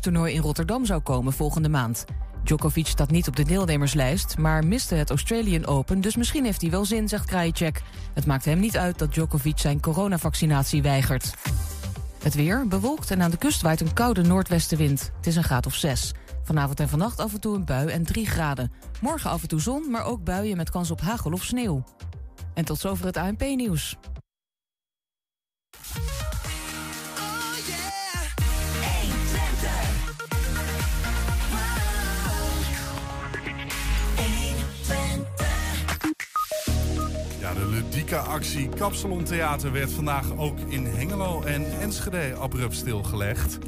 [0.00, 2.04] toernooi in Rotterdam zou komen volgende maand.
[2.44, 6.70] Djokovic staat niet op de deelnemerslijst, maar miste het Australian Open, dus misschien heeft hij
[6.70, 7.82] wel zin, zegt Krajicek.
[8.14, 11.34] Het maakt hem niet uit dat Djokovic zijn coronavaccinatie weigert.
[12.22, 15.12] Het weer bewolkt en aan de kust waait een koude noordwestenwind.
[15.16, 16.12] Het is een graad of 6.
[16.42, 18.72] Vanavond en vannacht af en toe een bui en 3 graden.
[19.00, 21.84] Morgen af en toe zon, maar ook buien met kans op hagel of sneeuw.
[22.54, 23.96] En tot zover het ANP-nieuws.
[38.16, 43.58] Actie Kapsalon Theater werd vandaag ook in Hengelo en Enschede abrupt stilgelegd.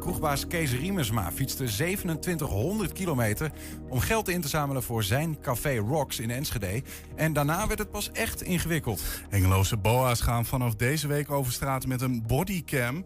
[0.00, 3.50] Kroegbaas Kees Riemersma fietste 2700 kilometer
[3.88, 6.82] om geld in te zamelen voor zijn café Rocks in Enschede.
[7.16, 9.02] En daarna werd het pas echt ingewikkeld.
[9.28, 13.04] Hengeloze boa's gaan vanaf deze week over straat met een bodycam.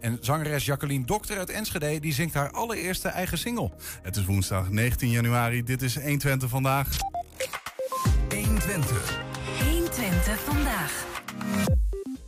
[0.00, 3.72] En zangeres Jacqueline Dokter uit Enschede die zingt haar allereerste eigen single.
[4.02, 5.62] Het is woensdag 19 januari.
[5.62, 6.88] Dit is 120 vandaag.
[8.28, 9.33] 120.
[9.62, 11.22] 120 vandaag.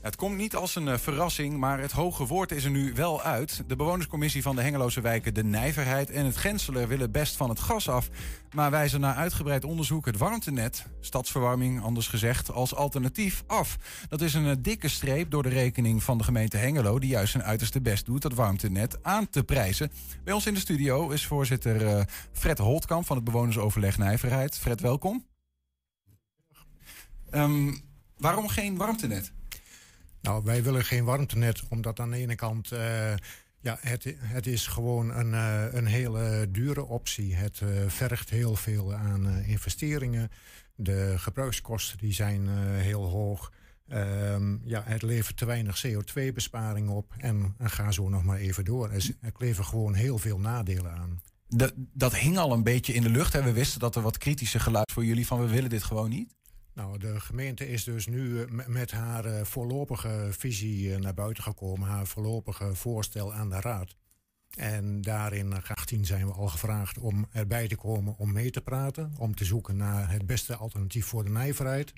[0.06, 3.22] Het komt niet als een eh, verrassing, maar het hoge woord is er nu wel
[3.22, 3.62] uit.
[3.66, 7.60] De bewonerscommissie van de Hengeloze wijken De Nijverheid en het Genselen willen best van het
[7.60, 8.08] gas af.
[8.54, 13.76] Maar wijzen na uitgebreid onderzoek het warmtenet, stadsverwarming anders gezegd, als alternatief af.
[14.08, 17.32] Dat is een eh, dikke streep door de rekening van de gemeente Hengelo, die juist
[17.32, 19.90] zijn uiterste best doet dat warmtenet aan te prijzen.
[20.24, 22.00] Bij ons in de studio is voorzitter uh,
[22.32, 24.58] Fred Holtkamp van het bewonersoverleg Nijverheid.
[24.58, 25.35] Fred, welkom.
[27.30, 27.80] Um,
[28.16, 29.32] waarom geen warmtenet?
[30.20, 32.72] Nou, wij willen geen warmtenet, omdat aan de ene kant.
[32.72, 33.14] Uh,
[33.60, 37.34] ja, het, het is gewoon een, uh, een hele dure optie.
[37.34, 40.30] Het uh, vergt heel veel aan investeringen.
[40.74, 43.52] De gebruikskosten die zijn heel hoog.
[43.92, 47.14] Um, ja, het levert te weinig CO2-besparing op.
[47.18, 48.90] En, en ga zo nog maar even door.
[48.90, 51.22] Er, er kleven gewoon heel veel nadelen aan.
[51.48, 53.32] Dat, dat hing al een beetje in de lucht.
[53.32, 53.42] Hè?
[53.42, 56.34] We wisten dat er wat kritische geluid voor jullie van we willen dit gewoon niet.
[56.76, 61.42] Nou, de gemeente is dus nu eh, met haar eh, voorlopige visie eh, naar buiten
[61.42, 63.96] gekomen, haar voorlopige voorstel aan de raad.
[64.50, 69.12] En daarin, 18 zijn we al gevraagd om erbij te komen om mee te praten,
[69.18, 71.92] om te zoeken naar het beste alternatief voor de nijverheid.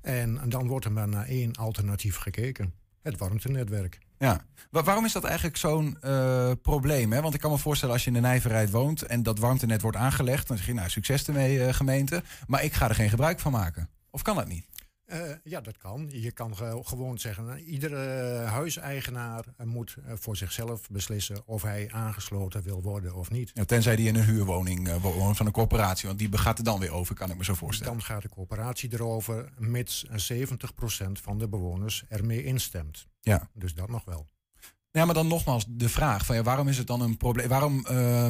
[0.00, 3.98] En, en dan wordt er maar naar één alternatief gekeken: het warmtenetwerk.
[4.22, 4.40] Ja,
[4.70, 7.12] waarom is dat eigenlijk zo'n uh, probleem?
[7.12, 7.20] Hè?
[7.20, 9.96] Want ik kan me voorstellen als je in de nijverheid woont en dat warmtenet wordt
[9.96, 13.40] aangelegd, dan zeg je nou succes ermee uh, gemeente, maar ik ga er geen gebruik
[13.40, 13.88] van maken.
[14.10, 14.66] Of kan dat niet?
[15.12, 16.08] Uh, ja, dat kan.
[16.10, 17.96] Je kan gewoon zeggen, nou, iedere
[18.44, 23.50] huiseigenaar moet voor zichzelf beslissen of hij aangesloten wil worden of niet.
[23.54, 26.80] Ja, tenzij die in een huurwoning woont van een corporatie, want die gaat er dan
[26.80, 27.92] weer over, kan ik me zo voorstellen.
[27.92, 30.08] Dan gaat de corporatie erover, mits 70%
[31.12, 33.06] van de bewoners ermee instemt.
[33.20, 33.50] Ja.
[33.54, 34.28] Dus dat nog wel.
[34.90, 37.48] Ja, maar dan nogmaals de vraag: van, ja, waarom is het dan een probleem?
[37.48, 38.28] Waarom, uh,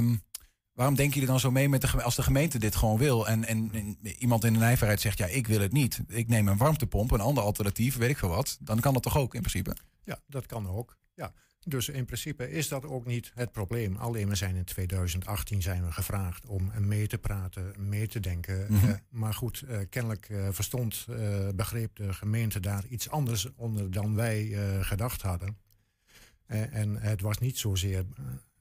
[0.72, 3.44] waarom denken jullie dan zo mee met de als de gemeente dit gewoon wil en,
[3.44, 6.00] en, en, iemand in de nijverheid zegt: ja, ik wil het niet.
[6.08, 8.58] Ik neem een warmtepomp, een ander alternatief, weet ik veel wat.
[8.60, 9.76] Dan kan dat toch ook in principe?
[10.04, 10.96] Ja, dat kan ook.
[11.14, 11.32] Ja.
[11.64, 13.96] Dus in principe is dat ook niet het probleem.
[13.96, 18.66] Alleen we zijn in 2018 zijn we gevraagd om mee te praten, mee te denken.
[18.68, 18.88] Mm -hmm.
[18.88, 21.06] uh, maar goed, uh, kennelijk uh, verstond,
[21.54, 25.56] begreep de gemeente daar iets anders onder dan wij gedacht hadden.
[26.46, 28.04] en het was niet zozeer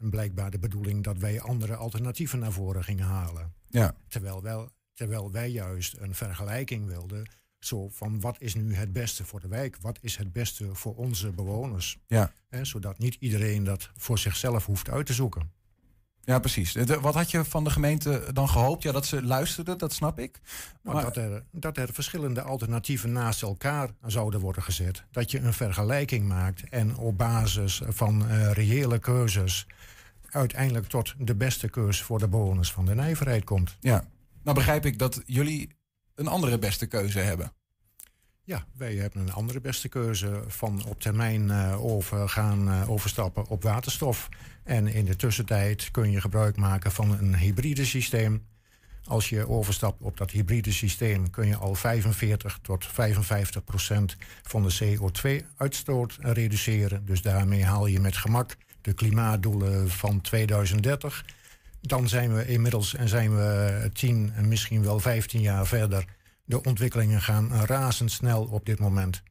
[0.10, 3.54] blijkbaar de bedoeling dat wij andere alternatieven naar voren gingen halen.
[3.68, 3.96] Ja.
[4.08, 7.30] Terwijl, wel, terwijl wij juist een vergelijking wilden
[7.60, 9.78] zo van wat is nu het beste voor de wijk?
[9.82, 11.98] Wat is het beste voor onze bewoners?
[12.08, 12.32] Ja.
[12.62, 15.52] zodat niet iedereen dat voor zichzelf hoeft uit te zoeken.
[16.24, 16.76] Ja, precies.
[17.02, 18.84] Wat had je van de gemeente dan gehoopt?
[18.84, 20.40] Ja, dat ze luisterden, dat snap ik.
[20.84, 21.04] Nou, maar...
[21.04, 25.04] dat, er, dat er verschillende alternatieven naast elkaar zouden worden gezet.
[25.12, 29.68] Dat je een vergelijking maakt en op basis van uh, reële keuzes
[30.30, 33.78] uiteindelijk tot de beste keuze voor de bewoners van de nijverheid komt.
[33.80, 34.04] Ja,
[34.44, 35.70] nou begrijp ik dat jullie
[36.16, 37.54] een andere beste keuze hebben.
[38.44, 43.64] Ja, wij hebben een andere beste keuze van op termijn uh, overgaan, uh, overstappen op
[43.64, 44.30] waterstof.
[44.64, 48.46] En in de tussentijd kun je gebruik maken van een hybride systeem.
[49.04, 54.64] Als je overstapt op dat hybride systeem kun je al 45 tot 55 procent van
[54.64, 57.06] de CO2-uitstoot reduceren.
[57.06, 61.26] Dus daarmee haal je met gemak de klimaatdoelen van 2030
[61.82, 66.06] dan zijn we inmiddels en zijn we 10 en misschien wel 15 jaar verder.
[66.46, 69.24] De ontwikkelingen gaan razendsnel op dit moment.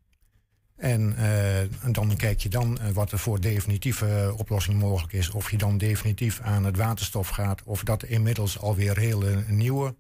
[0.77, 5.31] En, uh, en dan kijk je dan uh, wat er voor definitieve oplossing mogelijk is.
[5.31, 9.95] Of je dan definitief aan het waterstof gaat, of dat inmiddels alweer hele nieuwe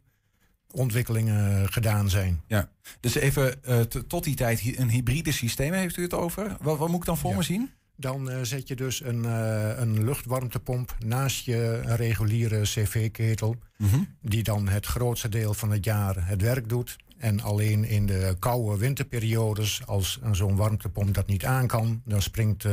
[0.70, 2.42] ontwikkelingen gedaan zijn.
[2.46, 2.70] Ja,
[3.00, 6.56] dus even uh, tot die tijd een hybride systeem heeft u het over.
[6.60, 7.36] Wat, wat moet ik dan voor ja.
[7.36, 7.70] me zien?
[8.00, 13.56] Dan eh, zet je dus een, eh, een luchtwarmtepomp naast je reguliere cv-ketel.
[13.76, 14.00] Mhm.
[14.20, 16.97] Die dan het grootste deel van het jaar het werk doet.
[17.19, 22.64] En alleen in de koude winterperiodes, als zo'n warmtepomp dat niet aan kan, dan springt
[22.64, 22.73] eh,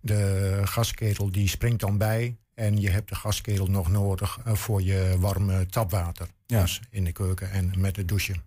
[0.00, 2.36] de gasketel die springt dan bij.
[2.54, 6.28] En je hebt de gasketel nog nodig voor je warme tapwater.
[6.46, 6.60] Ja.
[6.60, 8.42] Dus in de keuken en met het douchen.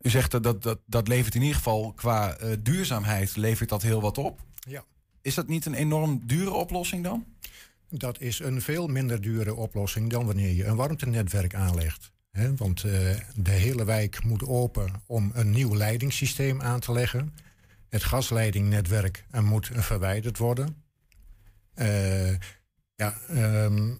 [0.00, 4.00] U zegt dat dat, dat dat levert in ieder geval qua duurzaamheid levert dat heel
[4.00, 4.40] wat op.
[4.54, 4.84] Ja.
[5.22, 7.24] Is dat niet een enorm dure oplossing dan?
[7.88, 12.12] Dat is een veel minder dure oplossing dan wanneer je een warmtenetwerk aanlegt.
[12.56, 12.92] Want eh,
[13.34, 17.34] de hele wijk moet open om een nieuw leidingssysteem aan te leggen.
[17.88, 20.82] Het gasleidingnetwerk eh, moet verwijderd worden.
[21.74, 22.30] Eh,
[22.94, 23.94] ja, ehm,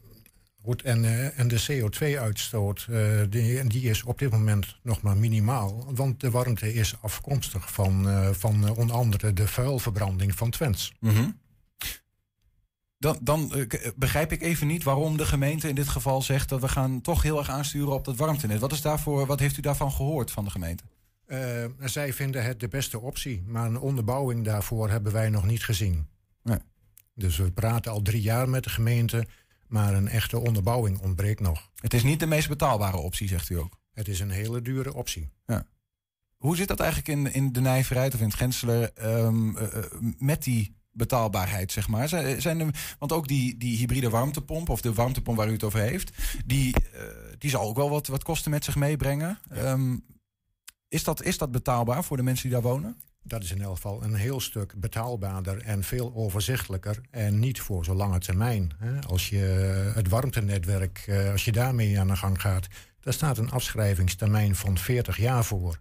[0.62, 5.16] goed, en, eh, en de CO2-uitstoot eh, die, die is op dit moment nog maar
[5.16, 5.94] minimaal.
[5.94, 10.92] Want de warmte is afkomstig van, eh, van onder andere de vuilverbranding van Twents.
[11.00, 11.30] Mhm.
[12.98, 16.68] Dan, dan begrijp ik even niet waarom de gemeente in dit geval zegt dat we
[16.68, 18.60] gaan toch heel erg aansturen op dat warmtenet.
[18.60, 20.84] Wat, is daarvoor, wat heeft u daarvan gehoord van de gemeente?
[21.84, 26.06] Zij vinden het de beste optie, maar een onderbouwing daarvoor hebben wij nog niet gezien.
[26.42, 26.58] Nee.
[27.14, 29.26] Dus we praten al drie jaar met de gemeente,
[29.70, 31.70] maar een echte onderbouwing ontbreekt nog.
[31.74, 33.78] Het is niet de meest betaalbare optie, zegt u ook.
[33.92, 35.30] Het is een hele dure optie.
[36.36, 39.84] Hoe zit dat eigenlijk in, in de nijverheid of in het Genselen ehm, eh, eh,
[40.18, 42.08] met die betaalbaarheid, zeg maar?
[42.08, 45.64] Zijn, zijn er, want ook die, die hybride warmtepomp, of de warmtepomp waar u het
[45.64, 46.10] over heeft,
[46.46, 47.02] die, eh,
[47.38, 49.38] die zal ook wel wat, wat kosten met zich meebrengen.
[49.50, 49.96] Ehm,
[50.88, 52.96] is, dat, is dat betaalbaar voor de mensen die daar wonen?
[53.22, 57.00] Dat is in elk geval een heel stuk betaalbaarder en veel overzichtelijker.
[57.10, 58.70] En niet voor zo lange termijn.
[59.06, 59.36] Als je
[59.94, 62.66] het warmtenetwerk, eh, als je daarmee aan de gang gaat,
[63.00, 65.78] daar staat een afschrijvingstermijn van 40 jaar voor.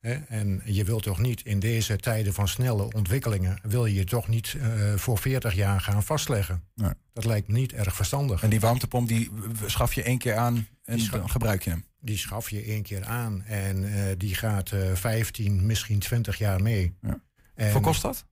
[0.00, 4.04] Hè, En je wilt toch niet in deze tijden van snelle ontwikkelingen, wil je je
[4.04, 6.62] toch niet eh, voor 40 jaar gaan vastleggen.
[6.74, 6.92] Nee.
[7.12, 8.42] Dat lijkt me niet erg verstandig.
[8.42, 9.30] En die warmtepomp die
[9.66, 11.84] schaf je één keer aan en dan gebruik je hem.
[12.00, 16.62] Die schaf je één keer aan en eh, die gaat eh 15, misschien 20 jaar
[16.62, 16.94] mee.
[17.02, 17.20] Ja.
[17.54, 18.26] En, kost dat?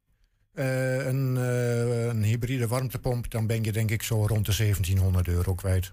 [0.54, 5.54] eh, een, een hybride warmtepomp, dan ben je denk ik zo rond de 1700 euro
[5.54, 5.90] kwijt.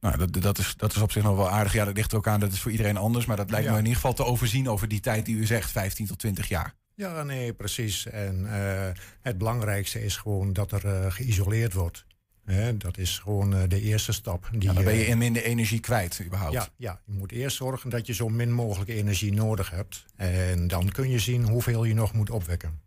[0.00, 1.72] Nou, dat, dat, is, dat is op zich nog wel aardig.
[1.72, 3.26] Ja, dat ligt er ook aan, dat is voor iedereen anders.
[3.26, 3.72] Maar dat lijkt Ja.
[3.72, 6.48] me in ieder geval te overzien over die tijd die u zegt, 15 tot 20
[6.48, 6.74] jaar.
[6.94, 8.06] Ja, nee, precies.
[8.06, 8.44] En
[9.22, 12.06] het belangrijkste is gewoon dat er geïsoleerd wordt.
[12.76, 14.48] Dat is gewoon eh, de eerste stap.
[14.52, 16.54] Die, Ja, dan ben je eh, in minder energie kwijt, überhaupt.
[16.54, 20.04] Ja, ja, je moet eerst zorgen dat je zo min mogelijk energie nodig hebt.
[20.16, 22.80] En dan kun je zien hoeveel je nog moet opwekken.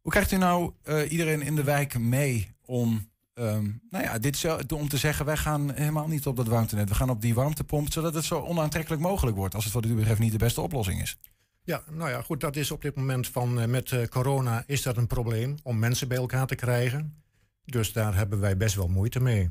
[0.00, 4.36] Hoe krijgt u nou eh, iedereen in de wijk mee om, ehm, nou ja, dit
[4.36, 6.88] zo, om te zeggen, wij gaan helemaal niet op dat warmtenet.
[6.88, 9.54] We gaan op die warmtepomp, zodat het zo onaantrekkelijk mogelijk wordt.
[9.54, 11.18] Als het wat u betreft niet de beste oplossing is.
[11.64, 15.06] Ja, nou ja, goed, dat is op dit moment van met corona is dat een
[15.06, 17.22] probleem om mensen bij elkaar te krijgen.
[17.64, 19.50] Dus daar hebben wij best wel moeite mee.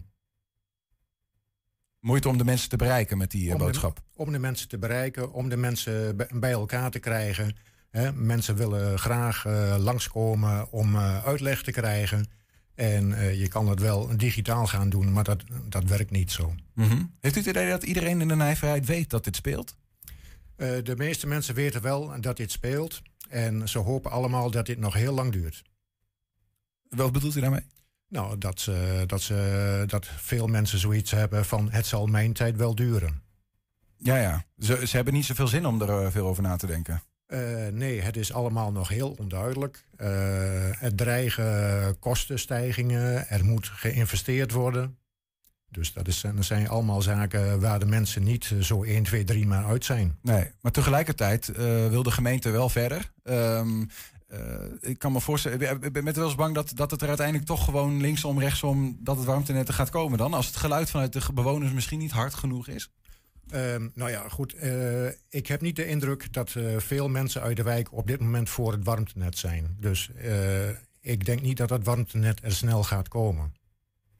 [2.00, 4.02] Moeite om de mensen te bereiken met die eh, de- boodschap.
[4.16, 7.56] Om de mensen te bereiken, om de mensen bij- elkaar te krijgen.
[8.14, 12.26] Mensen willen graag eh, langskomen om eh, uitleg te krijgen.
[12.76, 16.56] En je kan het wel digitaal gaan doen, maar dat, dat werkt niet zo.
[16.74, 17.04] Mhm.
[17.20, 19.76] Heeft u het idee dat iedereen in de nijverheid weet dat dit speelt?
[20.56, 23.02] De meeste mensen weten wel dat dit speelt.
[23.30, 25.64] En ze hopen allemaal dat dit nog heel lang duurt.
[26.90, 27.66] Wat bedoelt u daarmee?
[28.12, 32.56] Nou, dat, ze, dat, ze, dat veel mensen zoiets hebben van het zal mijn tijd
[32.56, 33.22] wel duren.
[33.98, 34.46] Ja, ja.
[34.60, 37.02] Ze, ze hebben niet zoveel zin om er eh, veel over na te denken.
[37.26, 37.40] Eh,
[37.72, 39.86] nee, het is allemaal nog heel onduidelijk.
[39.98, 44.98] Eh, er dreigen kostenstijgingen, er moet geïnvesteerd worden.
[45.70, 49.48] Dus dat, is, dat zijn allemaal zaken waar de mensen niet zo 1, 2, 3
[49.48, 50.18] maar uit zijn.
[50.22, 51.52] Nee, maar tegelijkertijd
[51.90, 53.12] wil de gemeente wel verder.
[53.24, 53.88] Ehm, eh,
[54.80, 57.48] ik kan me voorstellen, ik ben met wel eens bang dat, dat het er uiteindelijk
[57.48, 60.34] toch gewoon linksom, rechtsom, dat het warmtenet er gaat komen dan.
[60.34, 62.92] Als het geluid vanuit de bewoners misschien niet hard genoeg is.
[63.50, 64.54] Ehm, nou ja, goed.
[64.54, 68.20] eh, ik heb niet de indruk dat eh, veel mensen uit de wijk op dit
[68.20, 69.78] moment voor het warmtenet zijn.
[69.80, 70.70] Dus eh,
[71.02, 73.54] ik denk niet dat het warmtenet er snel gaat komen.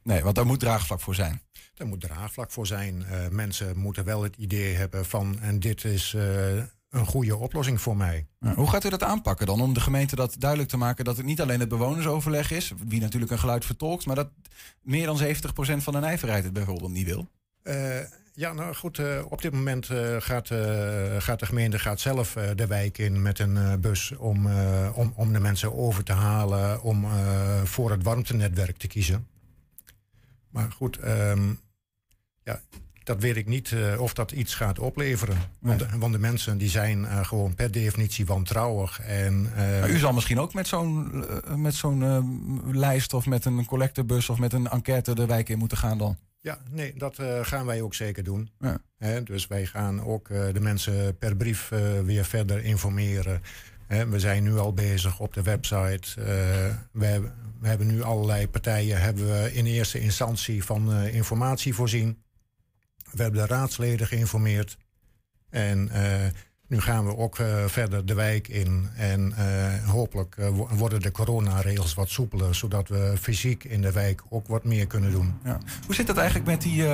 [0.02, 1.42] Nee, want daar moet draagvlak voor zijn.
[1.74, 3.04] Daar moet draagvlak voor zijn.
[3.04, 5.40] Eh, mensen moeten wel het idee hebben van...
[5.40, 8.26] en dit is eh, een goede oplossing voor mij.
[8.40, 9.60] Ja, Hoe gaat u dat aanpakken dan?
[9.60, 13.00] Om de gemeente dat duidelijk te maken dat het niet alleen het bewonersoverleg is, wie
[13.00, 14.30] natuurlijk een geluid vertolkt, maar dat
[14.82, 15.22] meer dan 70%
[15.76, 17.28] van de nijverheid het bijvoorbeeld niet wil.
[17.62, 18.00] Eh,
[18.34, 18.98] ja, nou goed.
[18.98, 20.48] eh, op dit moment eh, gaat,
[21.18, 24.12] gaat de gemeente gaat zelf de wijk in met een bus...
[24.16, 24.46] Om,
[24.94, 27.06] om, om de mensen over te halen om
[27.64, 29.26] voor het warmtenetwerk te kiezen.
[30.48, 31.54] Maar goed, ehm,
[32.42, 32.60] ja,
[33.04, 35.36] dat weet ik niet uh, of dat iets gaat opleveren.
[35.58, 35.98] Want, nee.
[35.98, 39.00] want de mensen die zijn uh, gewoon per definitie wantrouwig.
[39.00, 41.24] En, uh, u zal misschien ook met zo'n
[41.56, 45.78] met zo'n lijst of met een collectebus of met een enquête de wijk in moeten
[45.78, 46.16] gaan dan?
[46.40, 48.50] Ja, nee, dat gaan wij ook zeker doen.
[48.58, 49.20] Ja.
[49.20, 51.68] Dus wij gaan ook de mensen per brief
[52.04, 53.42] weer verder informeren.
[53.86, 56.20] We zijn nu al bezig op de website.
[56.92, 57.30] we,
[57.60, 62.21] we hebben nu allerlei partijen hebben we in eerste instantie van informatie voorzien.
[63.12, 64.76] We hebben de raadsleden geïnformeerd.
[65.50, 66.00] En uh,
[66.66, 68.88] nu gaan we ook uh, verder de wijk in.
[68.96, 70.36] En uh, hopelijk
[70.70, 75.10] worden de coronaregels wat soepeler, zodat we fysiek in de wijk ook wat meer kunnen
[75.10, 75.34] doen.
[75.44, 75.58] Ja.
[75.86, 76.84] Hoe zit dat eigenlijk met die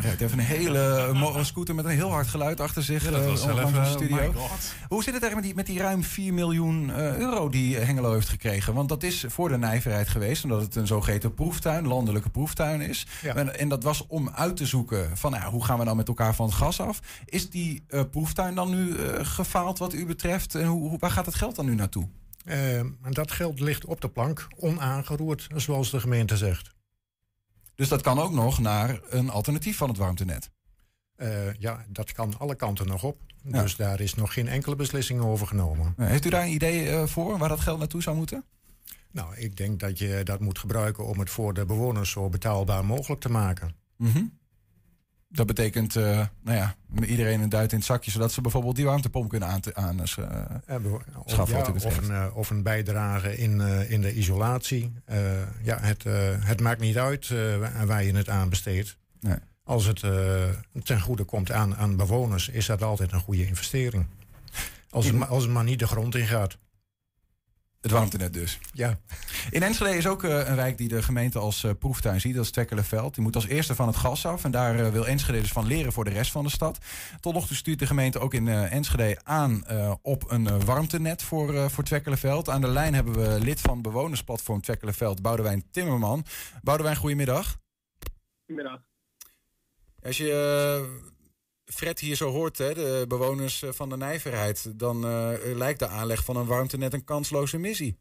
[0.00, 1.12] rijdt even een hele
[1.42, 3.04] scooter met een heel hard geluid achter zich.
[3.04, 4.32] Ja, dat was uh, zelf, de studio.
[4.88, 8.12] Hoe zit het eigenlijk met die, met die ruim 4 miljoen uh, euro die Hengelo
[8.12, 8.74] heeft gekregen?
[8.74, 13.06] Want dat is voor de nijverheid geweest, omdat het een zogeheten proeftuin, landelijke proeftuin is.
[13.22, 13.34] Ja.
[13.34, 16.08] En, en, dat was om uit te zoeken van nou, hoe gaan we dan met
[16.08, 17.00] elkaar van het gas af?
[17.24, 20.54] Is die uh, proeftuin dan nu gefaald wat u betreft?
[20.54, 22.08] En hoe, waar gaat het geld dan nu naartoe?
[23.10, 26.76] dat geld ligt op de plank, onaangeroerd, zoals de gemeente zegt.
[27.78, 30.50] Dus dat kan ook nog naar een alternatief van het warmtenet.
[31.16, 33.20] Uh, ja, dat kan alle kanten nog op.
[33.42, 35.94] Dus daar is nog geen enkele beslissing over genomen.
[35.96, 38.44] Heeft u daar een idee uh, voor waar dat geld naartoe zou moeten?
[39.10, 42.84] Nou, ik denk dat je dat moet gebruiken om het voor de bewoners zo betaalbaar
[42.84, 43.74] mogelijk te maken.
[43.96, 44.37] Mm -hmm.
[45.28, 46.74] Dat betekent, uh, nou ja,
[47.06, 50.04] iedereen een duit in het zakje, zodat ze bijvoorbeeld die warmtepomp kunnen aan, aan uh,
[50.04, 51.56] schaffen.
[51.56, 54.92] Ja, of, een, uh, of een bijdrage in, in de isolatie.
[55.62, 56.04] ja, het,
[56.44, 57.28] het maakt niet uit
[57.84, 58.96] waar je het aan besteedt.
[59.20, 59.36] Nee.
[59.64, 60.00] Als het
[60.82, 64.06] ten goede komt aan, aan bewoners, is dat altijd een goede investering.
[64.90, 66.58] Als het, als het maar niet de grond in gaat.
[67.80, 68.58] Het warmtenet dus.
[68.72, 68.98] Ja.
[69.50, 72.34] In Enschede is ook uh, een wijk die de gemeente als uh, proeftuin ziet.
[72.34, 73.14] Dat is Twekkelenveld.
[73.14, 74.44] Die moet als eerste van het gas af.
[74.44, 76.78] En daar uh, wil Enschede dus van leren voor de rest van de stad.
[77.20, 79.64] Tot nog toe stuurt de gemeente ook in Enschede aan
[80.02, 82.48] op een warmtenet voor, voor Twekkelenveld.
[82.48, 86.24] Aan de lijn hebben we lid van bewonersplatform Twekkelenveld, Boudewijn Timmerman.
[86.62, 87.58] Boudewijn, goedemiddag.
[88.46, 88.80] Goedemiddag.
[90.02, 91.06] Als je
[91.68, 95.86] Fred hier zo hoort, hè, de bewoners eh, van de nijverheid, dan uh, lijkt de
[95.88, 97.98] aanleg van een warmtenet een kansloze missie.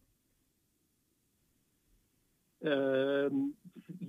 [2.59, 3.29] Uh,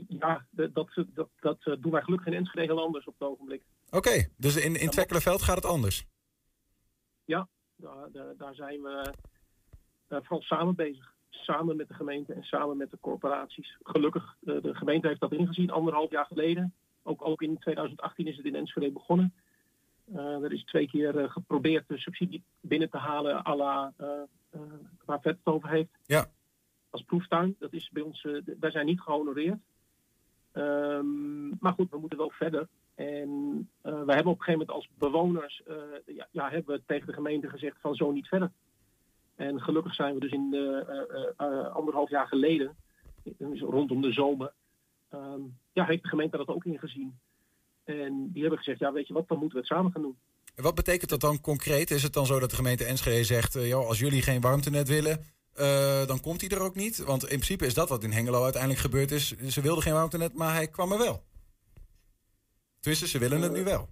[0.08, 3.62] ja, dat, dat, dat, eh, doen wij gelukkig in Enschede heel anders op het ogenblik.
[3.90, 6.06] Oké, dus in, in Twekkelenveld gaat het anders?
[7.24, 9.12] Ja, daar, daar zijn we
[10.08, 11.14] vooral samen bezig.
[11.30, 13.76] Samen met de gemeente en samen met de corporaties.
[13.82, 16.74] Gelukkig, de gemeente heeft dat ingezien anderhalf jaar geleden.
[17.02, 19.34] Ook, ook in 2018 is het in Enschede begonnen.
[20.12, 24.08] Uh, er is twee keer uh, geprobeerd de subsidie binnen te halen à la uh,
[25.04, 25.90] waar Vet het over heeft.
[26.06, 26.26] Ja.
[26.90, 27.56] Als proeftuin.
[27.58, 28.26] Dat is bij ons,
[28.60, 29.58] wij zijn niet gehonoreerd.
[30.52, 32.68] Um, maar goed, we moeten wel verder.
[32.94, 35.62] En we hebben op een gegeven moment als bewoners,
[36.06, 38.50] ja, ja, hebben we tegen de gemeente gezegd van zo niet verder.
[39.34, 41.34] En gelukkig zijn we dus in de,
[41.72, 42.76] anderhalf jaar geleden,
[43.58, 44.52] rondom de zomer,
[45.14, 47.18] um, ja, heeft de gemeente dat ook ingezien.
[47.88, 50.18] En die hebben gezegd, ja weet je wat, dan moeten we het samen gaan doen.
[50.54, 51.90] En wat betekent dat dan concreet?
[51.90, 54.88] Is het dan zo dat de gemeente Enschede zegt, uh, joh, als jullie geen warmtenet
[54.88, 55.24] willen,
[55.60, 57.04] uh, dan komt hij er ook niet?
[57.04, 59.36] Want in principe is dat wat in Hengelo uiteindelijk gebeurd is.
[59.36, 61.22] Ze wilden geen warmtenet, maar hij kwam er wel.
[62.80, 63.88] Tussen, ze willen het nu wel.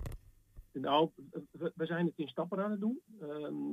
[0.73, 1.11] Nou,
[1.53, 3.01] we zijn het in stappen aan het doen.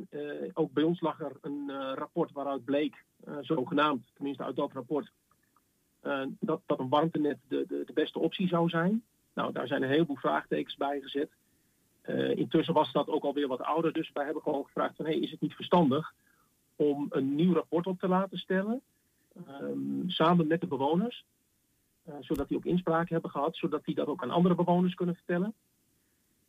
[0.09, 3.03] Uh, ook bij ons lag er een rapport waaruit bleek,
[3.41, 5.11] zogenaamd, tenminste uit dat rapport,
[6.39, 9.03] dat, dat een warmtenet de, de, de beste optie zou zijn.
[9.33, 11.29] Nou, daar zijn een heleboel vraagtekens bij gezet.
[12.05, 15.17] Uh, intussen was dat ook alweer wat ouder, dus wij hebben gewoon gevraagd van hey,
[15.17, 16.13] is het niet verstandig
[16.75, 18.81] om een nieuw rapport op te laten stellen,
[19.61, 21.25] um, samen met de bewoners,
[22.09, 25.15] uh, zodat die ook inspraak hebben gehad, zodat die dat ook aan andere bewoners kunnen
[25.15, 25.53] vertellen.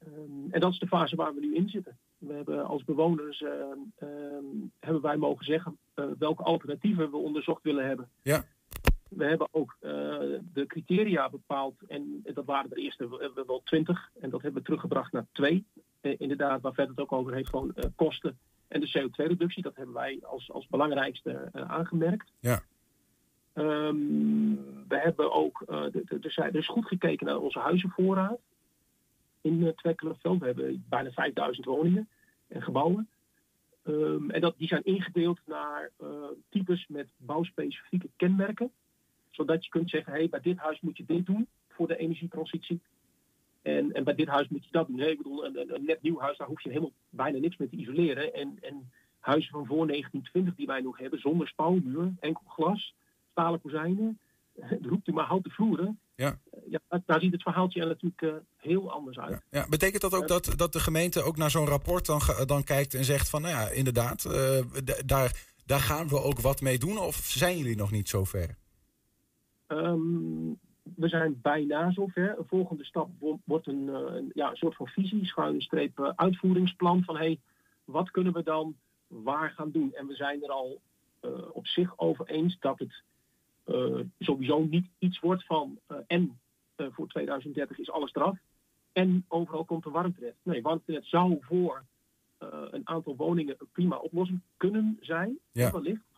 [0.06, 1.98] Um, en dat is de fase waar we nu in zitten.
[2.18, 5.78] We hebben als bewoners um, hebben wij mogen zeggen
[6.18, 8.08] welke alternatieven we onderzocht willen hebben.
[8.22, 8.44] Ja.
[9.16, 9.90] We hebben ook uh,
[10.52, 11.74] de criteria bepaald.
[11.88, 14.10] En dat waren de eerste wel twintig.
[14.20, 15.64] En dat hebben we teruggebracht naar twee.
[16.00, 19.62] Uh, inderdaad, waar Vet het ook over heeft, gewoon uh, kosten en de CO2-reductie.
[19.62, 22.32] Dat hebben wij als, als belangrijkste aangemerkt.
[22.40, 22.62] Ja.
[23.54, 24.54] Um,
[24.88, 28.38] we hebben ook, er is goed gekeken naar onze huizenvoorraad
[29.40, 30.40] in uh, Twekkelenveld.
[30.40, 32.08] We hebben bijna 5000 woningen
[32.48, 33.08] en gebouwen.
[33.84, 35.90] Um, en dat, die zijn ingedeeld naar
[36.48, 38.70] types met bouwspecifieke kenmerken
[39.34, 41.96] zodat je kunt zeggen, hé, hey, bij dit huis moet je dit doen voor de
[41.96, 42.80] energietransitie.
[43.62, 44.98] En, en bij dit huis moet je dat doen.
[44.98, 47.68] Hey, ik bedoel, een, een, net nieuw huis, daar hoef je helemaal bijna niks mee
[47.68, 48.34] te isoleren.
[48.34, 52.94] En, en huizen van voor 1920 die wij nog hebben, zonder spouwmuur, enkel glas,
[53.30, 54.18] stalen kozijnen,
[54.90, 55.98] roept u maar houten vloeren.
[56.16, 56.38] Ja.
[56.70, 59.42] ja daar ziet het verhaaltje er natuurlijk uh, heel anders uit.
[59.50, 59.68] Ja, ja.
[59.68, 63.04] Betekent dat ook dat, dat de gemeente ook naar zo'n rapport dan, dan kijkt en
[63.04, 64.58] zegt van, nou ja, inderdaad, uh,
[65.06, 66.98] daar, daar gaan we ook wat mee doen?
[66.98, 68.56] Of zijn jullie nog niet zo ver?
[69.68, 70.58] Um,
[70.96, 72.38] we zijn bijna zover.
[72.38, 73.10] Een volgende stap
[73.44, 77.40] wordt een, een ja, een soort van visie, schuine streep uitvoeringsplan van hey,
[77.84, 79.94] wat kunnen we dan waar gaan doen?
[79.94, 80.80] En we zijn er al
[81.22, 83.02] uh, op zich over eens dat het
[83.66, 86.38] uh, sowieso niet iets wordt van uh, en
[86.76, 88.38] voor 2030 is alles eraf
[88.92, 90.34] en overal komt een warmtenet.
[90.42, 91.84] Nee, warmtenet zou voor
[92.70, 95.70] een aantal woningen een prima oplossing kunnen zijn, ja.
[95.70, 96.13] wellicht.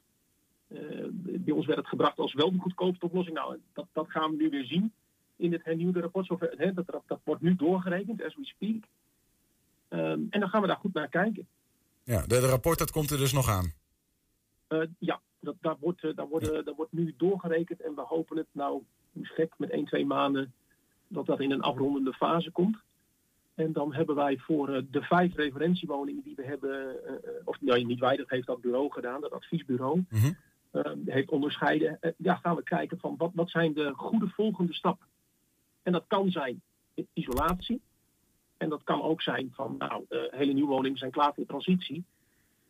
[1.23, 3.37] Bij ons werd het gebracht als wel de goedkoopste oplossing.
[3.37, 4.93] Nou, dat, dat gaan we nu weer zien
[5.37, 6.27] in het hernieuwde rapport.
[6.27, 8.85] Zover, hè, dat, dat, dat, wordt nu doorgerekend, as we speak.
[9.89, 11.47] Um, en dan gaan we daar goed naar kijken.
[12.03, 13.73] Ja, de, de rapport dat komt er dus nog aan.
[14.69, 18.83] Uh, ja, dat, daar, wordt, worden, daar wordt nu doorgerekend en we hopen het nou,
[19.13, 20.53] hoe gek, met 1, 2 maanden
[21.09, 22.79] dat dat in een afrondende fase komt.
[23.55, 26.97] En dan hebben wij voor de vijf referentiewoningen die we hebben,
[27.45, 30.37] of nou, niet wij, dat heeft dat bureau gedaan, dat adviesbureau, mm -hmm.
[31.05, 31.99] Heeft onderscheiden.
[32.17, 35.07] ja, gaan we kijken van wat, wat zijn de goede volgende stappen.
[35.83, 36.63] En dat kan zijn
[37.13, 37.81] isolatie.
[38.57, 42.05] En dat kan ook zijn van, nou, hele nieuwe woningen zijn klaar voor de transitie.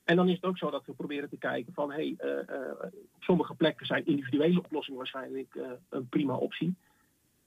[0.06, 2.56] En dan is het ook zo dat we proberen te kijken van hé, hey, uh,
[2.56, 2.70] uh,
[3.14, 6.74] op sommige plekken zijn individuele oplossingen waarschijnlijk uh, een prima optie.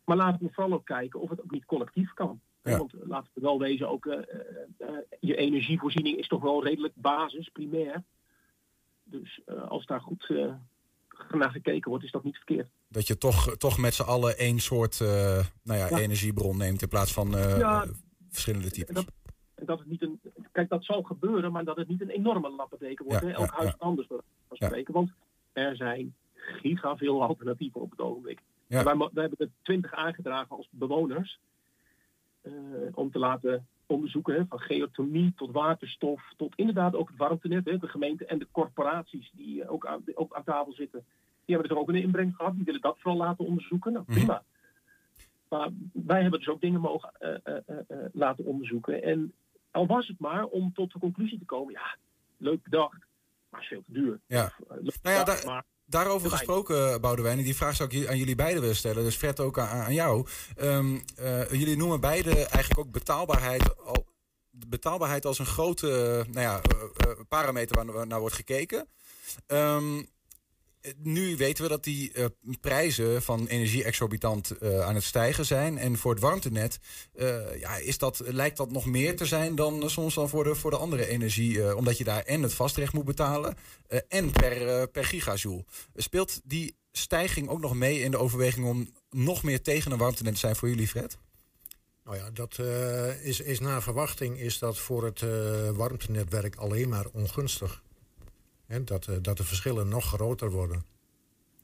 [0.05, 2.39] Maar laten we vooral ook kijken of het ook niet collectief kan.
[2.63, 2.77] Ja.
[2.77, 4.05] Want laten we wel wezen, ook
[5.19, 8.03] je energievoorziening is toch wel redelijk basis, primair.
[9.11, 10.29] Dus als daar goed
[11.31, 12.67] naar gekeken wordt, is dat niet verkeerd.
[12.87, 15.97] Dat je toch, toch met z'n allen één soort nou ja, ja.
[15.97, 17.85] energiebron neemt in plaats van ja,
[18.29, 18.95] verschillende types.
[18.95, 19.05] Dat,
[19.65, 20.19] dat het niet een.
[20.51, 23.21] Kijk, dat zal gebeuren, maar dat het niet een enorme lappendeken wordt.
[23.21, 24.07] Ja, Elk ja, huis anders
[24.51, 24.93] spreken.
[24.93, 25.11] Want
[25.53, 28.39] er zijn giga veel alternatieven op het ogenblik.
[28.67, 31.39] Wij, wij, hebben er twintig aangedragen als bewoners.
[32.43, 32.53] Uh,
[32.93, 37.65] om te laten onderzoeken, hè, van geothermie tot waterstof, tot inderdaad ook het warmtenet.
[37.65, 41.05] Hè, de gemeente en de corporaties die uh, ook, aan, ook aan tafel zitten.
[41.45, 42.55] Die hebben er ook een inbreng gehad.
[42.55, 43.93] Die willen dat vooral laten onderzoeken.
[43.93, 44.43] Nou, prima.
[44.43, 44.57] Mm.
[45.49, 47.55] Maar wij hebben dus ook dingen mogen uh,
[48.11, 49.03] laten onderzoeken.
[49.03, 49.33] En
[49.71, 51.95] al was het maar om tot de conclusie te komen, ja,
[52.37, 53.05] leuk bedacht,
[53.49, 54.19] maar is veel te duur.
[54.25, 54.51] Ja.
[54.67, 58.35] Of, nou ja, daar, maar daarover gesproken, Boudewijn, en die vraag zou ik aan jullie
[58.35, 60.27] beiden willen stellen, dus Fred ook aan, aan jou.
[60.61, 64.05] Um, uh, jullie noemen beide eigenlijk ook betaalbaarheid, al,
[64.49, 66.61] betaalbaarheid als een grote nou ja,
[67.07, 68.87] uh, parameter waar naar wordt gekeken.
[69.47, 70.07] Um,
[70.97, 72.25] nu weten we dat die uh,
[72.61, 75.77] prijzen van energie exorbitant uh, aan het stijgen zijn.
[75.77, 76.79] En voor het warmtenet
[77.15, 80.55] uh, ja, is dat, lijkt dat nog meer te zijn dan soms dan voor de,
[80.55, 81.75] voor de andere energie.
[81.75, 83.55] omdat je daar en het vastrecht moet betalen
[84.07, 85.65] en per, per gigajoule.
[85.95, 90.33] Speelt die stijging ook nog mee in de overweging om nog meer tegen een warmtenet
[90.33, 91.17] te zijn voor jullie, Fred?
[92.03, 92.59] Nou ja, dat
[93.21, 95.21] is, is naar verwachting is dat voor het
[95.75, 97.83] warmtenetwerk alleen maar ongunstig.
[98.69, 100.83] En dat, uh, dat de verschillen nog groter worden.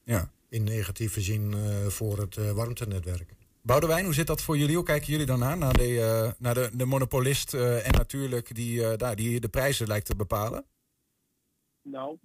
[0.04, 0.30] Ja.
[0.50, 3.34] In negatieve zin uh, voor het uh, warmtenetwerk.
[3.62, 4.76] Boudewijn, hoe zit dat voor jullie?
[4.76, 9.16] Hoe kijken jullie dan aan naar de, naar de, de monopolist en natuurlijk die, daar,
[9.16, 10.66] die de prijzen lijkt te bepalen?
[11.82, 12.18] Nou,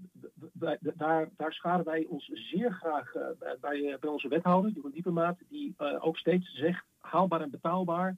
[0.97, 3.13] daar, daar scharen wij ons zeer graag
[3.61, 8.17] bij, bij onze wethouder, Jeroen Diepemaat, die ook steeds zegt haalbaar en betaalbaar.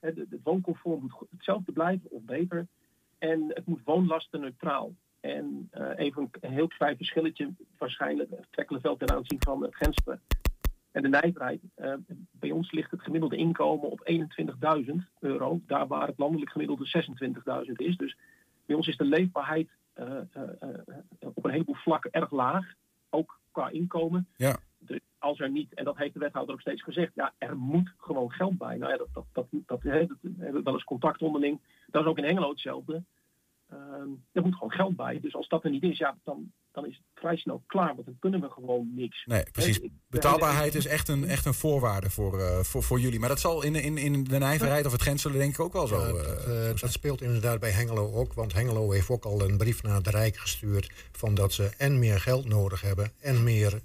[0.00, 2.66] Het, het wooncomfort moet hetzelfde blijven of beter.
[3.18, 4.92] En het moet woonlasten neutraal.
[5.22, 10.20] En uh, even een heel klein verschilletje, waarschijnlijk Trekkelenveld ten aanzien van het Genspen
[10.90, 11.60] en de nijverheid.
[11.76, 11.94] Uh,
[12.30, 14.10] bij ons ligt het gemiddelde inkomen op
[14.86, 17.04] 21.000 euro, daar waar het landelijk gemiddelde
[17.66, 17.96] 26.000 is.
[17.96, 18.16] Dus
[18.66, 20.20] bij ons is de leefbaarheid uh,
[21.34, 22.74] op een heleboel vlakken erg laag,
[23.10, 24.28] ook qua inkomen.
[24.36, 24.56] Ja.
[24.78, 27.94] Dus als er niet, en dat heeft de wethouder ook steeds gezegd, ja, er moet
[27.96, 28.76] gewoon geld bij.
[28.76, 29.92] Nou ja, dat, dat, dat, dat, dat, dat
[30.38, 31.60] hebben we wel eens contact onderling.
[31.86, 33.02] Dat is ook in Hengelo hetzelfde.
[33.72, 33.78] Uh,
[34.32, 35.20] er moet gewoon geld bij.
[35.20, 37.94] Dus als dat er niet is, ja, dan, dan is het vrij snel klaar.
[37.94, 39.24] Want dan kunnen we gewoon niks.
[39.26, 39.80] Nee, precies.
[40.08, 43.20] Betaalbaarheid is echt een, echt een voorwaarde voor, uh, voor, voor jullie.
[43.20, 45.86] Maar dat zal in, in, in de nijverheid of het grenselen denk ik ook wel
[45.86, 46.00] zo.
[46.00, 48.34] Ja, dat, uh, dat, speelt inderdaad bij Hengelo ook.
[48.34, 50.90] Want Hengelo heeft ook al een brief naar de Rijk gestuurd...
[51.12, 53.12] van dat ze en meer geld nodig hebben...
[53.20, 53.80] en meer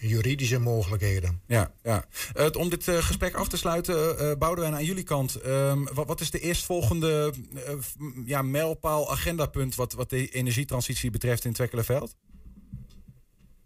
[0.00, 1.40] juridische mogelijkheden.
[1.46, 2.04] Ja, ja.
[2.36, 5.34] Uh, om dit gesprek af te sluiten, uh, Boudewijn, aan jullie kant.
[5.34, 7.32] Ehm, wat, wat is de eerstvolgende
[8.24, 9.74] ja, mijlpaal, agendapunt...
[9.74, 12.16] Wat, wat de energietransitie betreft in Twekkelenveld?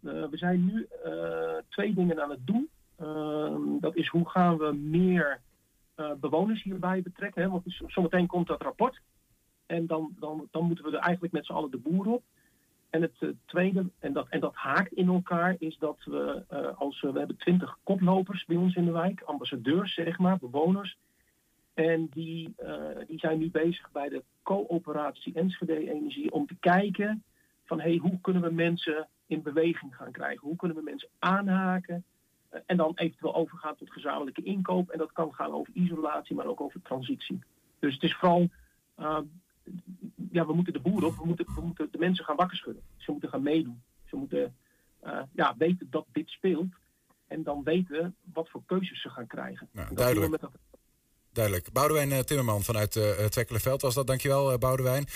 [0.07, 2.69] Uh, we zijn nu uh, twee dingen aan het doen.
[3.03, 5.41] Uh, dat is hoe gaan we meer
[6.21, 7.43] bewoners hierbij betrekken.
[7.43, 7.49] Hè?
[7.49, 9.01] Want zometeen komt dat rapport.
[9.67, 12.23] En dan, dan, dan moeten we er eigenlijk met z'n allen de boer op.
[12.91, 16.79] En het eh, tweede, en dat, en dat haakt in elkaar, is dat we eh,
[16.79, 20.99] als we, we hebben twintig koplopers bij ons in de wijk, ambassadeurs zeg maar, bewoners.
[21.75, 27.23] En die, eh, die zijn nu bezig bij de coöperatie Enschede Energie om te kijken
[27.65, 30.47] van hey, hoe kunnen we mensen in beweging gaan krijgen?
[30.47, 32.05] Hoe kunnen we mensen aanhaken?
[32.49, 34.91] Eh, en dan eventueel overgaan tot gezamenlijke inkoop.
[34.91, 37.39] En dat kan gaan over isolatie, maar ook over transitie.
[37.79, 38.49] Dus het is vooral,
[38.99, 39.19] uh,
[40.31, 42.83] ja, we moeten de boeren op, we moeten, we moeten de mensen gaan wakker schudden.
[42.97, 43.83] Ze moeten gaan meedoen.
[44.05, 44.57] Ze moeten
[45.05, 46.75] uh, ja, weten dat dit speelt.
[47.27, 49.69] En dan weten wat voor keuzes ze gaan krijgen.
[49.73, 50.31] Nou, duidelijk.
[50.31, 50.53] Met dat...
[51.37, 51.73] Duidelijk.
[51.73, 54.07] Boudewijn uh, Timmerman vanuit uh, Twekkelenveld was dat.
[54.07, 55.07] Dankjewel, Boudewijn.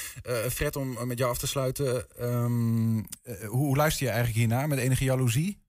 [0.50, 2.06] Fred, om met jou af te sluiten.
[2.20, 3.06] Um,
[3.46, 4.68] hoe, luister je eigenlijk hiernaar?
[4.68, 5.62] Met enige jaloezie?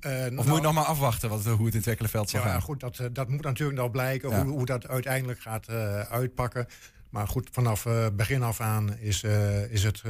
[0.00, 2.46] Uh, of nou, moet je nog maar afwachten wat, hoe het in Twekkelenveld zal ja,
[2.46, 2.60] gaan?
[2.60, 4.42] goed, dat, dat moet natuurlijk nog blijken ja.
[4.42, 6.66] hoe, hoe, dat uiteindelijk gaat uh, uitpakken.
[7.10, 9.22] Maar goed, vanaf uh, begin af aan is,
[9.70, 10.02] is het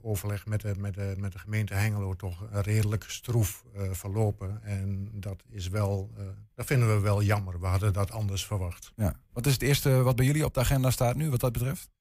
[0.00, 4.62] overleg met de, met, de, met de gemeente Hengelo toch redelijk stroef verlopen.
[4.62, 6.10] En dat is wel,
[6.54, 7.60] dat vinden we wel jammer.
[7.60, 8.92] We hadden dat anders verwacht.
[8.96, 9.14] Ja.
[9.32, 11.92] Wat is het eerste wat bij jullie op de agenda staat nu, wat dat betreft?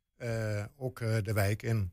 [0.75, 1.91] ook de wijk in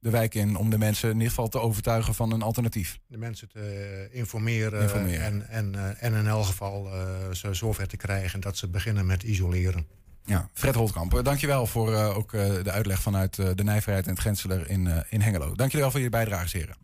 [0.00, 2.98] de wijk in om de mensen in ieder geval te overtuigen van een alternatief.
[3.06, 5.48] De mensen te informeren, informeren.
[5.48, 9.22] En, en, en in elk geval uh, ze zover te krijgen dat ze beginnen met
[9.22, 9.86] isoleren.
[10.28, 14.70] Ja, Fred Holtkamp, dankjewel voor uh, ook de uitleg vanuit de Nijverheid en het Grenseler
[14.70, 15.54] in, in Hengelo.
[15.54, 16.76] Dankjewel voor je bijdrage, heren.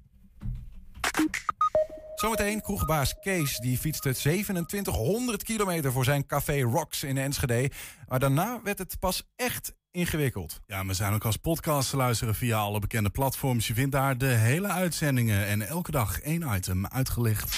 [2.14, 7.70] Zometeen kroegbaas Kees, die fietste 2700 kilometer voor zijn café Rocks in Enschede.
[8.08, 10.60] Maar daarna werd het pas echt ingewikkeld.
[10.66, 13.66] Ja, we zijn ook als podcast te luisteren via alle bekende platforms.
[13.66, 17.56] Je vindt daar de hele uitzendingen en elke dag één item uitgelicht.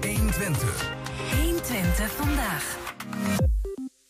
[0.00, 0.90] 120.
[1.42, 2.76] 120 vandaag.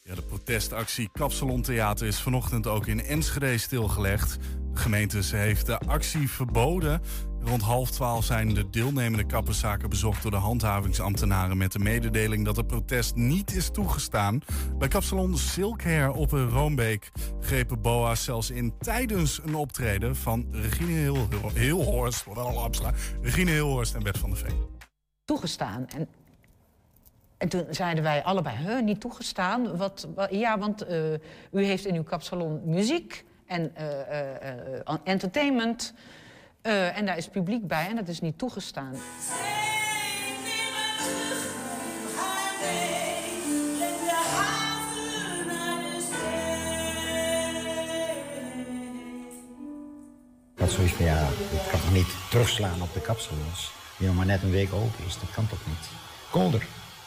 [0.07, 4.39] Ja, de protestactie Kapsalon Theater is vanochtend ook in Enschede stilgelegd.
[4.73, 7.01] De gemeente heeft de actie verboden.
[7.41, 12.57] Rond half twaalf zijn de deelnemende kapperszaken bezocht door de handhavingsambtenaren met de mededeling dat
[12.57, 14.41] het protest niet is toegestaan.
[14.79, 20.93] Bij kapsalon Silkhair op een Roombeek grepen BOA's zelfs in tijdens een optreden van Regine
[20.93, 22.25] Heel, Heelhorst,
[23.23, 24.67] Regine Heelhorst en Bert van der Veen.
[25.25, 25.87] Toegestaan.
[25.87, 26.09] En
[27.39, 29.77] en toen zeiden wij allebei, huh, niet toegestaan.
[29.77, 31.13] Wat, ja, want uh,
[31.53, 33.87] u heeft in uw kapsalon muziek en uh,
[34.89, 35.95] uh, entertainment.
[36.63, 38.95] en daar is publiek bij en dat is niet toegestaan.
[50.55, 53.73] Dat zoiets van, ja, het kan toch niet terugslaan op de kapsalons...
[53.99, 55.89] die nog maar net een week open is, dat kan toch niet?
[56.31, 56.67] Kolder.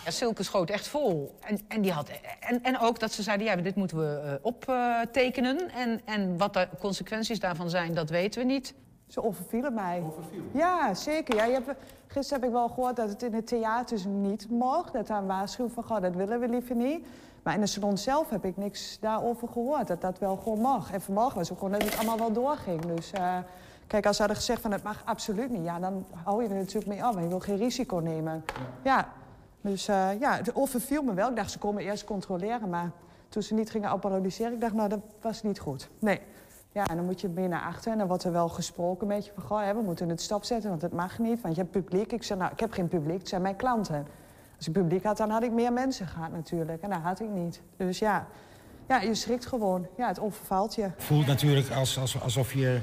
[0.10, 1.36] Ja, Silke schoot echt vol.
[1.40, 4.34] En, en, die had, en, en ook dat ze zeiden, ja, dit moeten we uh,
[4.42, 5.72] optekenen.
[5.72, 8.74] en, en wat de consequenties daarvan zijn, dat weten we niet.
[9.08, 10.04] Ze overvielen mij.
[10.06, 10.50] Overvielen?
[10.54, 11.36] Ja, zeker.
[11.36, 14.92] Ja, je hebt, gisteren heb ik wel gehoord dat het in het theater niet mag.
[14.92, 17.06] Dat daar een waarschuwing van gaat, dat willen we liever niet.
[17.44, 19.88] Maar in de salon zelf heb ik niks daarover gehoord.
[19.88, 20.92] Dat dat wel gewoon mag.
[20.92, 22.86] En vanmorgen was ook gewoon dat het allemaal wel doorging.
[22.86, 23.38] Dus uh,
[23.88, 25.64] kijk, als ze hadden gezegd van het mag absoluut niet...
[25.64, 27.16] ja, dan hou je er natuurlijk mee af.
[27.16, 28.44] En je wil geen risico nemen.
[28.84, 28.98] Ja.
[28.98, 29.08] ja.
[29.62, 31.30] Dus uh, ja, het overviel me wel.
[31.30, 32.70] Ik dacht, ze komen eerst controleren.
[32.70, 32.92] Maar
[33.30, 35.90] toen ze niet gingen applaudisseren, ik dacht, nou, dat was niet goed.
[36.00, 36.22] Nee.
[36.72, 37.92] Ja, en dan moet je meer naar achter.
[37.92, 39.74] En dan wordt er wel gesproken een beetje van...
[39.76, 41.42] We moeten het stopzetten, want het mag niet.
[41.42, 42.12] Want je hebt publiek.
[42.12, 43.20] Ik zei, nou, ik heb geen publiek.
[43.20, 44.08] Het zijn mijn klanten.
[44.58, 46.82] Als ik publiek had, dan had ik meer mensen gehad natuurlijk.
[46.82, 47.62] En dat had ik niet.
[47.78, 48.28] Dus ja,
[48.88, 49.88] ja je schrikt gewoon.
[49.98, 50.90] Ja, het overvalt je.
[50.98, 52.80] Voelt natuurlijk als, als, alsof je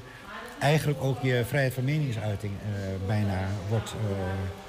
[0.58, 3.94] eigenlijk ook je vrijheid van meningsuiting uh, bijna wordt...
[3.94, 4.65] Uh,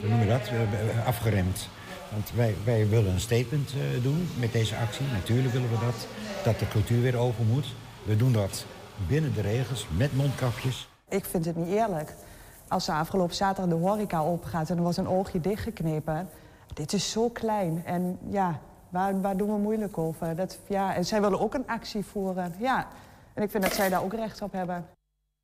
[0.00, 1.68] hoe noem je dat, uh, afgeremd.
[2.12, 5.06] Want wij, wij willen een statement uh, doen met deze actie.
[5.12, 6.06] Natuurlijk willen we dat.
[6.44, 7.66] Dat de cultuur weer open moet.
[8.02, 8.64] We doen dat
[9.06, 10.88] binnen de regels, met mondkapjes.
[11.08, 12.14] Ik vind het niet eerlijk.
[12.68, 16.28] Als ze afgelopen zaterdag de horeca opgaat en er was een oogje dichtgeknepen.
[16.74, 17.82] Dit is zo klein.
[17.84, 20.36] En ja, waar, waar doen we moeilijk over?
[20.36, 22.54] Dat, ja, en zij willen ook een actie voeren.
[22.58, 22.86] Ja.
[23.34, 24.86] En ik vind dat zij daar ook recht op hebben.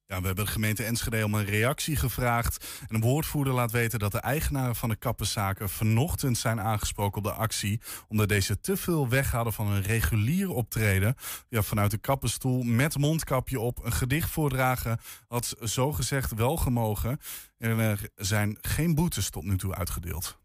[0.08, 2.66] Ja, we hebben de gemeente Enschede om een reactie gevraagd.
[2.88, 7.24] En een woordvoerder laat weten dat de eigenaren van de kappenzaken vanochtend zijn aangesproken op
[7.24, 7.80] de actie.
[8.08, 11.14] Omdat deze te veel weg hadden van een regulier optreden.
[11.48, 17.20] Ja, vanuit de kappenstoel met mondkapje op een gedicht voordragen had zogezegd wel gemogen.
[17.58, 20.38] En er zijn geen boetes tot nu toe uitgedeeld.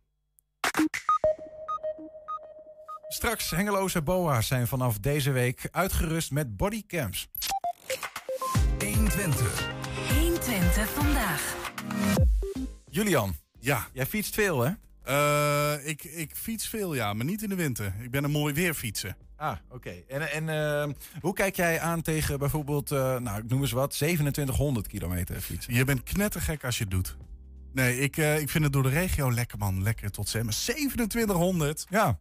[3.07, 7.29] Straks hengeloze boa's zijn vanaf deze week uitgerust met bodycams.
[9.11, 9.69] 120.
[10.19, 11.55] 120 vandaag.
[12.89, 13.87] Julian, ja.
[13.93, 14.71] jij fietst veel hè?
[15.03, 17.93] Eh, ik, ik fiets veel, ja, maar niet in de winter.
[18.01, 19.17] Ik ben een mooi weer fietsen.
[19.35, 19.93] Ah, oké.
[20.07, 23.91] En, en eh, hoe kijk jij aan tegen bijvoorbeeld, eh, nou ik noem eens wat,
[23.91, 25.73] 2700 kilometer fietsen?
[25.73, 27.17] Je bent knettergek als je het doet.
[27.73, 29.83] Nee, ik, eh, ik vind het door de regio lekker, man.
[29.83, 31.85] Lekker tot zeg maar 2700.
[31.89, 32.17] Ja.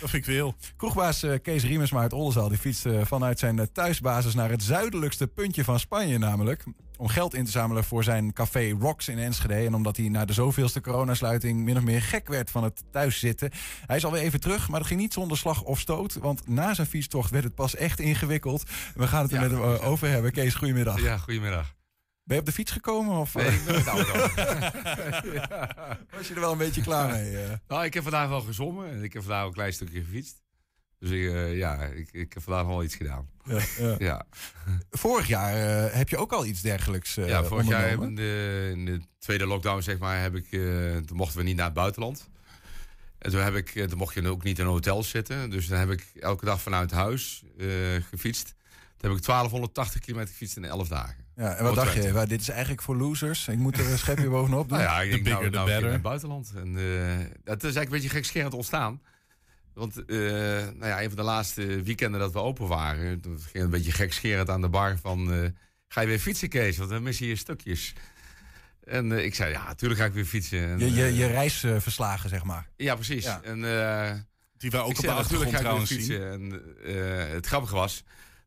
[0.00, 0.54] Dat vind ik veel.
[0.76, 4.62] Kroegbaas eh, Kees Riemersma uit Oldenzaal die fietst eh, vanuit zijn eh, thuisbasis naar het
[4.62, 6.64] zuidelijkste puntje van Spanje namelijk.
[6.96, 9.54] Om geld in te zamelen voor zijn café Rocks in Enschede.
[9.54, 13.50] En omdat hij na de zoveelste coronasluiting min of meer gek werd van het thuiszitten.
[13.86, 16.14] Hij is alweer even terug, maar dat ging niet zonder slag of stoot.
[16.14, 18.62] Want na zijn fietstocht werd het pas echt ingewikkeld.
[18.94, 20.32] We gaan het er Ja, met hem over hebben.
[20.32, 21.00] Kees, goedemiddag.
[21.00, 21.74] Ja, goedemiddag.
[22.26, 23.16] Ben je op de fiets gekomen?
[23.16, 24.12] Of, Nee, ik ben auto.
[26.16, 27.42] Was je er wel een beetje klaar mee?
[27.42, 27.52] eh?
[27.68, 30.42] Nou, ik heb vandaag wel gezongen en ik heb vandaag ook een klein stukje gefietst.
[30.98, 33.28] Dus ik, eh, ja, ik, ik heb vandaag wel iets gedaan.
[33.44, 33.96] Ja, ja.
[33.98, 34.26] Ja,
[34.90, 35.54] Vorig jaar
[35.86, 39.00] eh, heb je ook al iets dergelijks eh ja vorig jaar in de, in de
[39.18, 42.28] tweede lockdown, zeg maar, heb ik, eh, toen mochten we niet naar het buitenland.
[43.18, 45.50] En toen, heb ik, eh, toen mocht je ook niet in hotels zitten.
[45.50, 47.66] Dus dan heb ik elke dag vanuit huis eh,
[48.10, 48.54] gefietst.
[48.96, 51.25] Toen heb ik 1280 kilometer gefietst in 11 dagen.
[51.36, 52.00] Ja, en wat dacht je?
[52.00, 52.12] 120.
[52.12, 53.48] Well, dit is eigenlijk voor losers.
[53.48, 54.78] Ik moet er een schepje bovenop doen.
[54.78, 56.52] Nou ja, ik denk, bigger nou, nou naar het buitenland.
[56.56, 59.02] En, eh, dat is eigenlijk een beetje gekscherend ontstaan.
[59.74, 63.20] Want eh, nou ja, een van de laatste weekenden dat we open waren...
[63.20, 65.32] toen ging het een beetje gekscherend aan de bar van...
[65.32, 65.48] eh,
[65.88, 66.76] ga je weer fietsen, Kees?
[66.76, 67.92] Want we missen hier stukjes.
[68.84, 70.68] En eh, ik zei, ja, natuurlijk ga ik weer fietsen.
[70.68, 72.68] En, Je, je, je reisverslagen, zeg maar.
[72.76, 73.24] ja, precies.
[73.24, 73.40] Ja.
[73.42, 74.12] En, eh,
[74.56, 75.98] Die wij ook op de achtergrond trouwens zien.
[75.98, 76.30] fietsen.
[76.30, 78.04] En eh, het grappige was,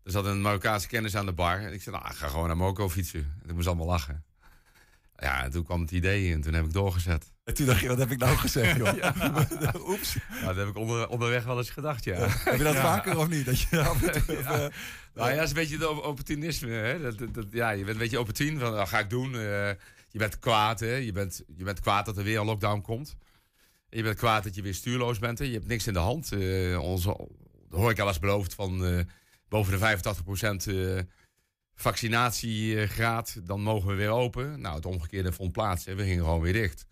[0.09, 1.59] er zat een Marokkaanse kennis aan de bar.
[1.59, 3.41] En ik zei, nou, ik ga gewoon naar Marokko fietsen.
[3.47, 4.23] En moest allemaal lachen.
[5.17, 7.31] Ja, en toen kwam het idee en toen heb ik doorgezet.
[7.43, 8.93] En toen dacht je, wat heb ik nou gezegd, joh?
[9.91, 10.15] Oeps.
[10.29, 12.15] Nou, dat heb ik onder, onderweg wel eens gedacht, ja.
[12.29, 13.45] Heb je dat vaker of niet?
[13.45, 14.71] Dat je toe
[15.13, 16.69] Nou ja, dat is een beetje het op- opportunisme.
[16.71, 17.01] Hè?
[17.01, 19.33] Dat, dat, dat- ja, je bent een beetje opportun van, dat ga ik doen.
[19.35, 19.39] Eh,
[20.09, 20.95] je bent kwaad, hè?
[20.95, 23.15] Je, bent, je bent kwaad dat er weer een lockdown komt.
[23.89, 25.39] Je bent kwaad dat je weer stuurloos bent.
[25.39, 25.45] Hè?
[25.45, 26.31] Je hebt niks in de hand.
[26.31, 27.27] Eh onze,
[27.69, 28.99] de horeca was beloofd van eh,
[29.49, 29.97] boven de
[30.67, 30.99] 85% eh
[31.75, 33.39] vaccinatiegraad.
[33.47, 34.61] Dan mogen we weer open.
[34.61, 35.85] Nou, het omgekeerde vond plaats.
[35.85, 35.95] Hè?
[35.95, 36.85] We gingen gewoon weer dicht.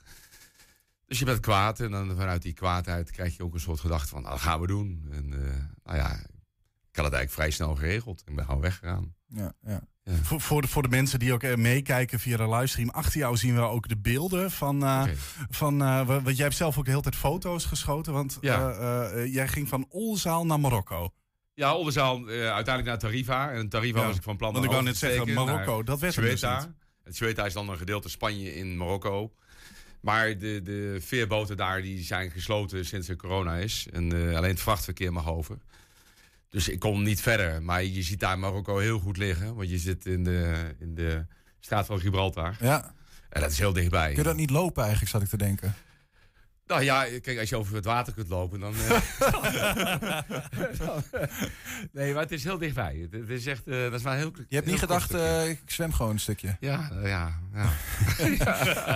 [1.06, 4.08] Dus je bent kwaad en dan vanuit die kwaadheid krijg je ook een soort gedachte
[4.08, 5.08] van, nou, dat gaan we doen.
[5.12, 8.24] En eh, nou ja, ik had het eigenlijk vrij snel geregeld.
[8.26, 9.16] Ik ben gewoon weggegaan.
[9.28, 9.82] ja, ja.
[10.22, 12.90] Voor, voor, de, voor de mensen die ook eh, meekijken via de livestream.
[12.90, 14.84] Achter jou zien we ook de beelden van...
[14.84, 15.04] eh,
[15.50, 18.14] van eh, wa- want jij hebt zelf ook de hele tijd foto's geschoten.
[18.14, 18.70] Want Ja.
[18.72, 21.14] eh, eh, jij ging van Olzaal naar Marokko.
[21.58, 23.52] Ja, Oldenzaal eh, uiteindelijk naar Tarifa.
[23.52, 26.00] En Tarifa Ja, was ik van plan Want ik wou net zeggen, Marokko, naar dat
[26.00, 26.74] werd dus Ceuta.
[27.04, 29.34] Het Ceuta is dan een gedeelte Spanje in Marokko.
[30.02, 33.88] Maar de, de veerboten daar die zijn gesloten sinds er corona is.
[33.92, 35.58] En eh, alleen het vrachtverkeer mag over.
[36.50, 37.64] Dus ik kon niet verder.
[37.64, 39.56] Maar je ziet daar Marokko heel goed liggen.
[39.56, 41.26] Want je zit in de, in de
[41.60, 42.56] straat van Gibraltar.
[42.60, 42.96] ja.
[43.30, 44.08] En dat is heel dichtbij.
[44.08, 45.76] Kun je dat niet lopen eigenlijk, zat ik te denken.
[46.68, 48.74] Nou ja, kijk, als je over het water kunt lopen, dan...
[48.90, 49.02] eh,
[51.92, 52.96] nee, maar het is heel dichtbij.
[53.02, 53.68] Het, het is echt...
[53.68, 54.32] eh, dat is maar een heel...
[54.48, 56.58] Je hebt niet gedacht, eh, ik zwem gewoon een stukje.
[56.60, 57.70] Ja, ja, ja.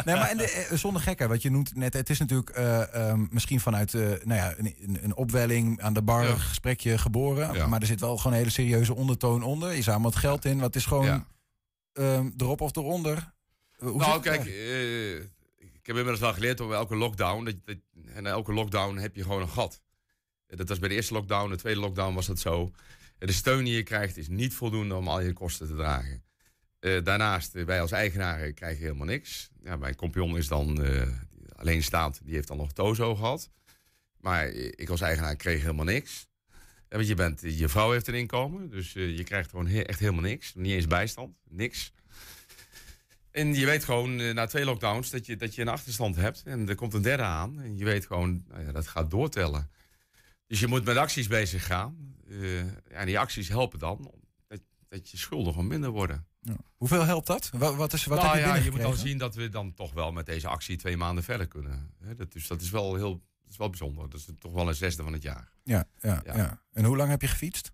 [0.05, 3.25] Nee, maar en de, zonder gekheid, wat je noemt net, het is natuurlijk eh, ehm,
[3.29, 6.29] misschien vanuit eh, nou ja, een, een- een opwelling aan de bar, Ja.
[6.29, 7.53] een gesprekje geboren.
[7.53, 7.67] Ja.
[7.67, 9.75] Maar er zit wel gewoon een hele serieuze ondertoon onder.
[9.75, 11.25] Je zamelt geld in, wat is gewoon Ja.
[11.93, 13.31] ehm, erop of eronder.
[13.77, 15.23] Hoe Nou, kijk, eh,
[15.81, 17.43] ik heb inmiddels wel geleerd op elke lockdown.
[17.43, 19.81] Dat, dat, en elke lockdown heb je gewoon een gat.
[20.47, 22.71] Dat was bij de eerste lockdown, de tweede lockdown was dat zo.
[23.17, 26.23] De steun die je krijgt is niet voldoende om al je kosten te dragen.
[26.79, 29.49] Eh, daarnaast, eh, wij als eigenaren krijgen helemaal niks.
[29.63, 31.07] Ja, mijn compagnon is dan eh
[31.55, 33.49] alleenstaand, die heeft dan nog Tozo gehad.
[34.17, 36.27] Maar ik als eigenaar kreeg helemaal niks.
[36.89, 39.99] Ja, want je, bent, je vrouw heeft een inkomen, dus je krijgt gewoon he- echt
[39.99, 40.53] helemaal niks.
[40.55, 41.93] Niet eens bijstand, niks.
[43.31, 46.43] En je weet gewoon eh, na twee lockdowns dat je, dat je een achterstand hebt.
[46.45, 47.61] En er komt een derde aan.
[47.61, 49.69] En je weet gewoon, nou ja, dat gaat doortellen.
[50.47, 52.15] Dus je moet met acties bezig gaan.
[52.27, 54.11] Ja, en die acties helpen dan
[54.47, 56.25] dat, dat je schulden gewoon minder worden.
[56.39, 56.55] Ja.
[56.75, 57.49] Hoeveel helpt dat?
[57.53, 59.73] Wat, wat, is, wat nou heb je ja, je moet dan zien dat we dan
[59.73, 61.93] toch wel met deze actie twee maanden verder kunnen.
[62.15, 64.09] Dat, dus dat is wel heel dat is wel bijzonder.
[64.09, 65.51] Dat is toch wel een zesde van het jaar.
[65.63, 66.35] Ja, ja, ja.
[66.35, 66.61] Ja.
[66.71, 67.71] En hoe lang heb je gefietst?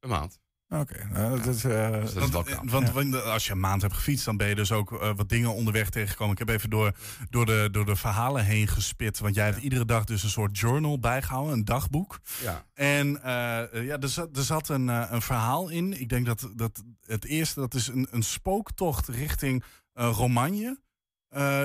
[0.00, 0.40] Een maand.
[0.68, 1.60] Oké, nou, dat is...
[1.60, 5.12] Dus dat Want, als je een maand hebt gefietst, dan ben je dus ook eh,
[5.16, 6.32] wat dingen onderweg tegengekomen.
[6.32, 6.92] Ik heb even door,
[7.30, 9.18] door, de, door de verhalen heen gespit.
[9.18, 12.20] Want jij hebt iedere dag dus een soort journal bijgehouden, een dagboek.
[12.42, 12.64] Ja.
[12.74, 16.00] En eh, ja, er zat, er zat een, eh, een verhaal in.
[16.00, 20.78] Ik denk dat, dat het eerste, dat is een, een spooktocht richting Romagne.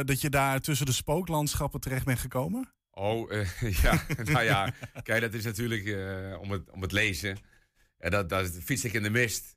[0.06, 2.74] Dat je daar tussen de spooklandschappen terecht bent gekomen.
[2.92, 3.32] Oh,
[3.84, 4.04] ja.
[4.24, 5.98] nou ja, kijk, dat is natuurlijk
[6.42, 7.38] om, het, om het lezen.
[8.02, 9.56] En dat, dat fiets ik in de mist.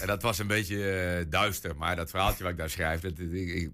[0.00, 1.76] En dat was een beetje eh, duister.
[1.76, 3.70] Maar dat verhaaltje wat ik daar schrijf, dat, ik, ik,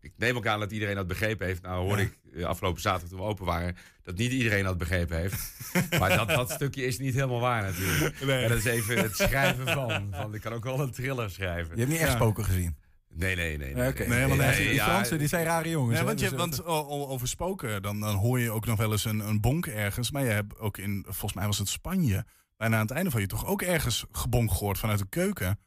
[0.00, 1.62] ik neem ook aan dat iedereen dat begrepen heeft.
[1.62, 3.76] Nou hoorde ik eh, afgelopen zaterdag toen we open waren...
[4.02, 5.52] dat niet iedereen dat begrepen heeft.
[6.00, 8.24] maar dat, dat stukje is niet helemaal waar natuurlijk.
[8.24, 8.42] Nee.
[8.42, 10.08] En dat is even het schrijven van.
[10.12, 10.34] van.
[10.34, 11.72] Ik kan ook wel een thriller schrijven.
[11.74, 12.16] Je hebt niet echt Ja.
[12.16, 12.76] spoken gezien.
[13.08, 13.74] Nee, nee, nee.
[13.74, 14.06] Nee, oké.
[14.06, 15.96] Nee, die ja, Fransen die zijn rare jongens.
[15.96, 18.78] Nee, want, je, dus, want eh, o- over spoken, dan, dan hoor je ook nog
[18.78, 20.10] wel eens een, een bonk ergens.
[20.10, 22.24] Maar je hebt ook in, volgens mij was het Spanje,
[22.56, 25.58] bijna aan het einde van je toch ook ergens gebonk gehoord vanuit de keuken.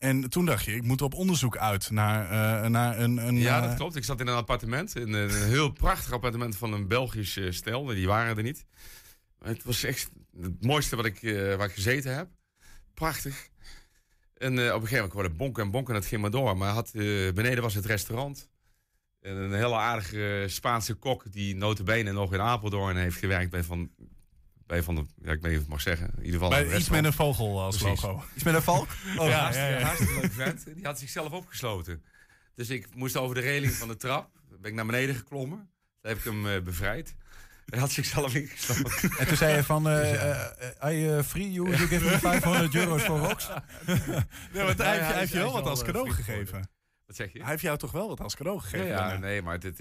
[0.00, 3.16] En toen dacht je, ik moet op onderzoek uit naar, eh, naar een...
[3.16, 3.96] een Ja, eh, dat klopt.
[3.96, 4.96] Ik zat in een appartement.
[4.96, 7.84] In een heel prachtig appartement van een Belgisch eh, stel.
[7.84, 8.64] Die waren er niet.
[9.38, 12.28] Het was echt het mooiste wat ik, eh, waar ik gezeten heb.
[12.94, 13.48] Prachtig.
[14.36, 15.94] En op een gegeven moment kwam het bonken en bonken.
[15.94, 16.56] En het ging maar door.
[16.56, 18.50] Maar had, beneden was het restaurant.
[19.20, 23.90] En een hele aardige Spaanse kok die notabene nog in Apeldoorn heeft gewerkt bij van...
[24.70, 26.10] Bij van de, ja, ik weet niet of ik het mag zeggen.
[26.16, 28.02] In ieder geval iets met een vogel als Precies.
[28.02, 28.24] logo.
[28.34, 28.88] Iets met een valk?
[29.18, 29.84] Oh, Ja, hartstikke, ja, ja.
[29.84, 30.64] hartstikke leuk vent.
[30.74, 32.02] Die had zichzelf opgesloten.
[32.54, 34.30] Dus ik moest over de reling van de trap.
[34.60, 35.70] Ben ik naar beneden geklommen.
[36.00, 37.14] Daar heb ik hem eh, bevrijd.
[37.66, 39.10] Hij had zichzelf ingesloten.
[39.18, 40.30] En toen zei je van, eh
[40.82, 43.48] eh, I uh, free you, you give me 500 euro's voor rocks.
[43.86, 43.96] Nee,
[44.64, 46.68] want hij, heeft, hij hij je wel hij wat als cadeau gegeven.
[47.06, 47.38] Wat zeg je?
[47.40, 48.86] Hij heeft jou toch wel wat als cadeau gegeven?
[48.86, 49.80] ja, nee, maar het is, het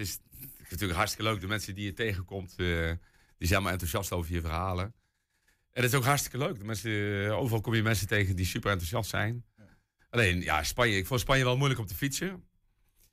[0.60, 1.42] is natuurlijk hartstikke leuk.
[1.42, 2.92] De mensen die je tegenkomt, eh,
[3.40, 4.94] die zijn allemaal enthousiast over je verhalen.
[5.72, 6.58] En het is ook hartstikke leuk.
[6.58, 9.46] De mensen, eh, overal kom je mensen tegen die super enthousiast zijn.
[10.10, 10.98] Alleen, ja, Spanje.
[10.98, 12.44] Ik vond Spanje wel moeilijk om te fietsen.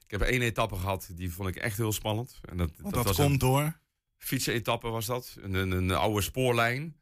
[0.05, 2.41] Ik heb één etappe gehad, die vond ik echt heel spannend.
[2.43, 3.81] En dat, dat, was komt een door...
[4.17, 5.37] fietsenetappe was dat.
[5.41, 6.97] Een, een, een oude spoorlijn.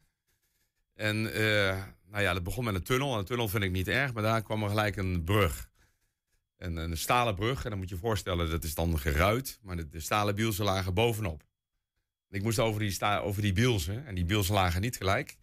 [0.94, 3.12] En eh, nou ja, dat begon met een tunnel.
[3.12, 5.70] En een tunnel vind ik niet erg, maar daar kwam er gelijk een brug.
[6.56, 7.64] En een stalen brug.
[7.64, 9.58] En dan moet je je voorstellen, dat is dan geruit.
[9.62, 11.42] Maar de, de stalen bielsen lagen bovenop.
[12.34, 14.06] Ik moest over die, sta, over die bielsen.
[14.06, 15.36] En die bielsen lagen niet gelijk.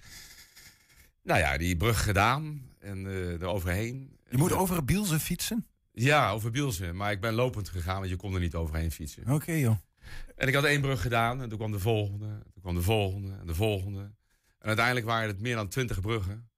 [1.24, 2.62] Nou ja, die brug gedaan.
[2.80, 4.18] En eh eroverheen.
[4.30, 5.68] Je moet over bielsen fietsen?
[5.92, 6.96] Ja, over bielsen.
[6.96, 9.30] Maar ik ben lopend gegaan, want je kon er niet overheen fietsen.
[9.30, 9.78] Oké joh.
[10.36, 13.38] En ik had één brug gedaan en toen kwam de volgende, toen kwam de volgende
[13.40, 14.02] en de volgende.
[14.60, 16.50] En uiteindelijk waren het meer dan twintig bruggen.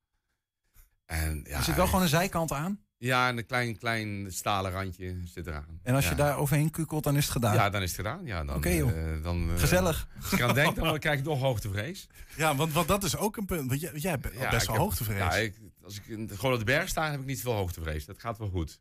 [1.05, 2.82] En ja, Er zit wel gewoon een zijkant aan.
[3.05, 5.79] Ja, en een klein, klein stalen randje zit eraan.
[5.83, 6.09] En als ja.
[6.09, 7.53] je daar overheen kukelt, dan is het gedaan.
[7.53, 8.25] Ja, dan is het gedaan.
[8.25, 8.89] Ja, dan, joh.
[9.15, 10.07] eh, dan, eh, Gezellig.
[10.21, 12.07] Als ik aan denk, dan krijg ik nog hoogtevrees.
[12.35, 13.69] Ja, want, want dat is ook een punt.
[13.69, 15.17] Want jij, jij hebt Ja, best wel heb- hoogtevrees.
[15.17, 18.05] Ja, ik, als ik in- gewoon op de berg sta, heb ik niet zoveel hoogtevrees.
[18.05, 18.79] Dat gaat wel goed.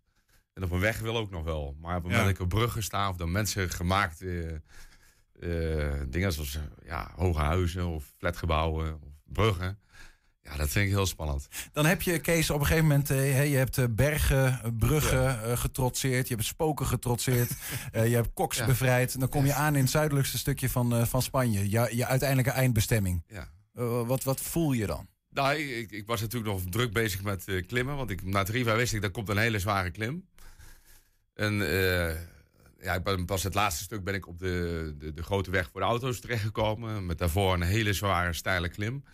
[0.55, 1.77] En op een weg wil ook nog wel.
[1.81, 4.23] Maar op het moment dat ik op bruggen sta of door mensen gemaakt
[5.41, 9.79] eh, dingen zoals ja, hoge huizen of flatgebouwen of bruggen.
[10.43, 11.49] Ja, dat vind ik heel spannend.
[11.73, 13.11] Dan heb je, Kees, op een gegeven moment...
[13.11, 16.29] eh, hè, je hebt eh, bergen, eh, bruggen eh, getrotseerd.
[16.29, 17.51] Je hebt spoken getrotseerd.
[17.93, 18.67] eh, je hebt koks Ja.
[18.67, 19.21] bevrijd.
[19.21, 21.71] Dan kom je aan in het zuidelijkste stukje van, eh, van Spanje.
[21.71, 23.23] Je, je uiteindelijke eindbestemming.
[23.27, 23.49] Ja.
[23.75, 25.09] Eh, wat, wat voel je dan?
[25.31, 27.97] Nou, ik, ik, was natuurlijk nog druk bezig met eh, klimmen.
[27.97, 30.29] Want ik, na Tarifa wist ik, dat komt een hele zware klim.
[31.35, 32.17] En eh,
[32.81, 35.69] ja, ik ben, pas het laatste stuk ben ik op de, de, de grote weg
[35.73, 37.07] voor de auto's terechtgekomen.
[37.07, 39.05] Met daarvoor een hele zware, steile klim.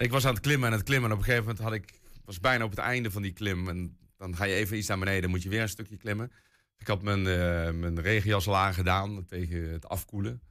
[0.00, 1.10] Ik was aan het klimmen en het klimmen.
[1.10, 3.68] En op een gegeven moment had ik, was bijna op het einde van die klim.
[3.68, 6.32] En dan ga je even iets naar beneden, moet je weer een stukje klimmen.
[6.78, 10.42] Ik had mijn, eh mijn regenjas al aangedaan tegen het afkoelen.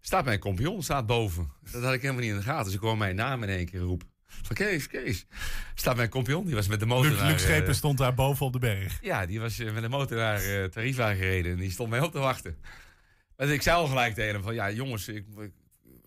[0.00, 1.52] Staat mijn compagnon, staat boven.
[1.72, 2.64] Dat had ik helemaal niet in de gaten.
[2.64, 4.08] Dus ik hoor mijn naam in één keer roepen.
[4.26, 5.26] Van Kees, Kees.
[5.74, 8.52] Staat mijn compagnon, die was met de motor Luc, Schepen eh, stond daar boven op
[8.52, 8.98] de berg.
[9.02, 11.52] ja, die was eh, met de motor naar eh Tarifa gereden.
[11.52, 12.56] En die stond mij op te wachten.
[13.36, 14.54] Dus ik zei al gelijk tegen hem van...
[14.54, 15.52] Ja, jongens, ik, ik,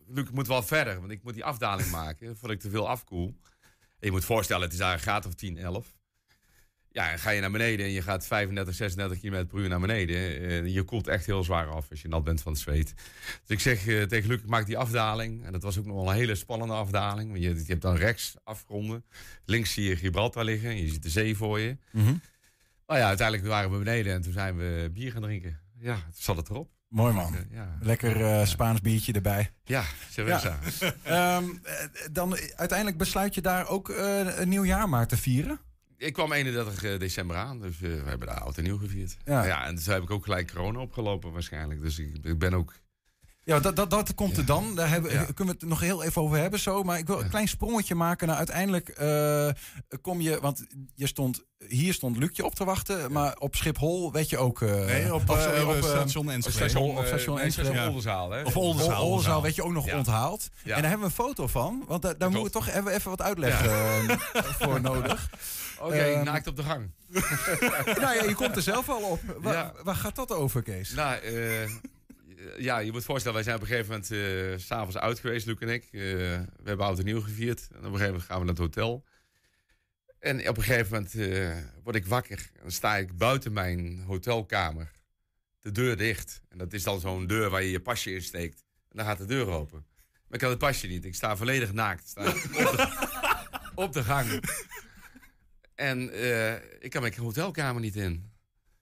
[0.10, 1.00] Luc, ik moet wel verder.
[1.00, 3.36] Want ik moet die afdaling maken voordat ik te veel afkoel.
[4.00, 5.98] En je moet voorstellen, het is daar een graad of 10, 11.
[6.92, 9.80] Ja, en ga je naar beneden en je gaat 35, 36 km per uur naar
[9.80, 10.40] beneden.
[10.50, 12.94] En je koelt echt heel zwaar af als je nat bent van het zweet.
[12.96, 15.46] Dus ik zeg eh, tegen Luc, ik maak die afdaling.
[15.46, 17.32] En dat was ook nog wel een hele spannende afdaling.
[17.32, 19.06] Want je, je hebt dan rechts afgronden.
[19.46, 20.78] Links zie je Gibraltar liggen.
[20.78, 21.78] Je ziet de zee voor je.
[22.88, 25.60] Nou ja, uiteindelijk waren we beneden en toen zijn we bier gaan drinken.
[25.80, 26.79] Ja, toen zat het erop.
[26.90, 27.36] Mooi man.
[27.52, 29.52] Ja, Lekker eh, Spaans biertje erbij.
[29.64, 30.60] ja cerveza.
[31.04, 31.74] Ehm, eh,
[32.12, 33.90] dan eh, uiteindelijk besluit je daar ook
[34.36, 35.60] een nieuw jaar maar te vieren.
[35.98, 39.18] Ik kwam 31 december aan, dus we hebben daar oud en nieuw gevierd.
[39.26, 39.46] Ja.
[39.46, 39.66] Ja.
[39.66, 41.82] en dus heb ik ook gelijk corona opgelopen waarschijnlijk.
[41.82, 42.74] Dus ik, ik ben ook...
[43.44, 44.76] Ja, dat, dat, dat komt er dan.
[44.76, 45.24] Daar hebben, Ja.
[45.24, 46.84] kunnen we het nog heel even over hebben zo.
[46.84, 48.28] Maar ik wil een klein sprongetje maken.
[48.28, 49.50] Nou, uiteindelijk eh,
[50.02, 50.40] kom je...
[50.42, 53.12] Want je stond, hier stond Lucje op te wachten.
[53.12, 54.62] Maar op Schiphol werd je ook...
[54.62, 56.56] eh, Nee, op, of sorry, op, eh, station Enschede.
[56.70, 57.66] station- op station Enschede.
[57.68, 57.88] station Ja.
[57.88, 58.44] Oldenzaal, hè?
[58.44, 59.02] Of Oldenzaal.
[59.04, 59.98] Ol- Oldenzaal werd je ook nog Ja.
[59.98, 60.50] onthaald.
[60.64, 60.76] Ja.
[60.76, 61.84] En daar hebben we een foto van.
[61.88, 64.10] Want da- daar moeten we toch even, even wat uitleg eh,
[64.60, 65.30] voor nodig.
[65.80, 66.92] Oké, Ehm, naakt op de gang.
[68.02, 69.20] nou ja, je komt er zelf al op.
[69.40, 69.74] Waar, Ja.
[69.84, 70.92] waar gaat dat over, Kees?
[70.92, 71.70] Nou, eh,
[72.58, 75.46] ja, je moet voorstellen, wij zijn op een gegeven moment eh, s s'avonds uit geweest,
[75.46, 75.84] Luc en ik.
[75.84, 77.68] Eh, we hebben oud en nieuw gevierd.
[77.72, 79.06] En op een gegeven moment gaan we naar het hotel.
[80.20, 82.50] En op een gegeven moment eh, word ik wakker.
[82.54, 84.92] En dan sta ik buiten mijn hotelkamer
[85.60, 86.42] te de deur dicht.
[86.50, 88.64] En dat is dan zo'n deur waar je je pasje in steekt.
[88.90, 89.86] En dan gaat de deur open.
[90.28, 91.06] Maar ik had het pasje niet.
[91.06, 92.08] Ik sta volledig naakt.
[92.08, 94.44] Sta op, de, op de gang.
[95.76, 98.32] En eh, ik kan mijn hotelkamer niet in.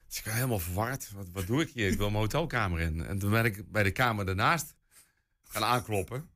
[0.07, 1.11] Dus ik ben helemaal verward.
[1.15, 1.87] Wat, wat doe ik hier?
[1.91, 3.05] Ik wil mijn hotelkamer in.
[3.05, 4.75] En toen ben ik bij de kamer daarnaast
[5.43, 6.29] gaan aankloppen.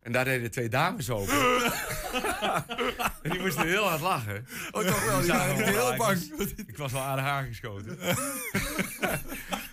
[0.00, 1.62] En daar deden twee dames open.
[3.22, 4.46] en die moesten heel hard lachen.
[4.70, 5.26] Oh, toch wel?
[5.26, 5.92] Waren me heel.
[5.92, 6.36] Ik bang.
[6.36, 7.98] was- Ik was wel aan de haar geschoten.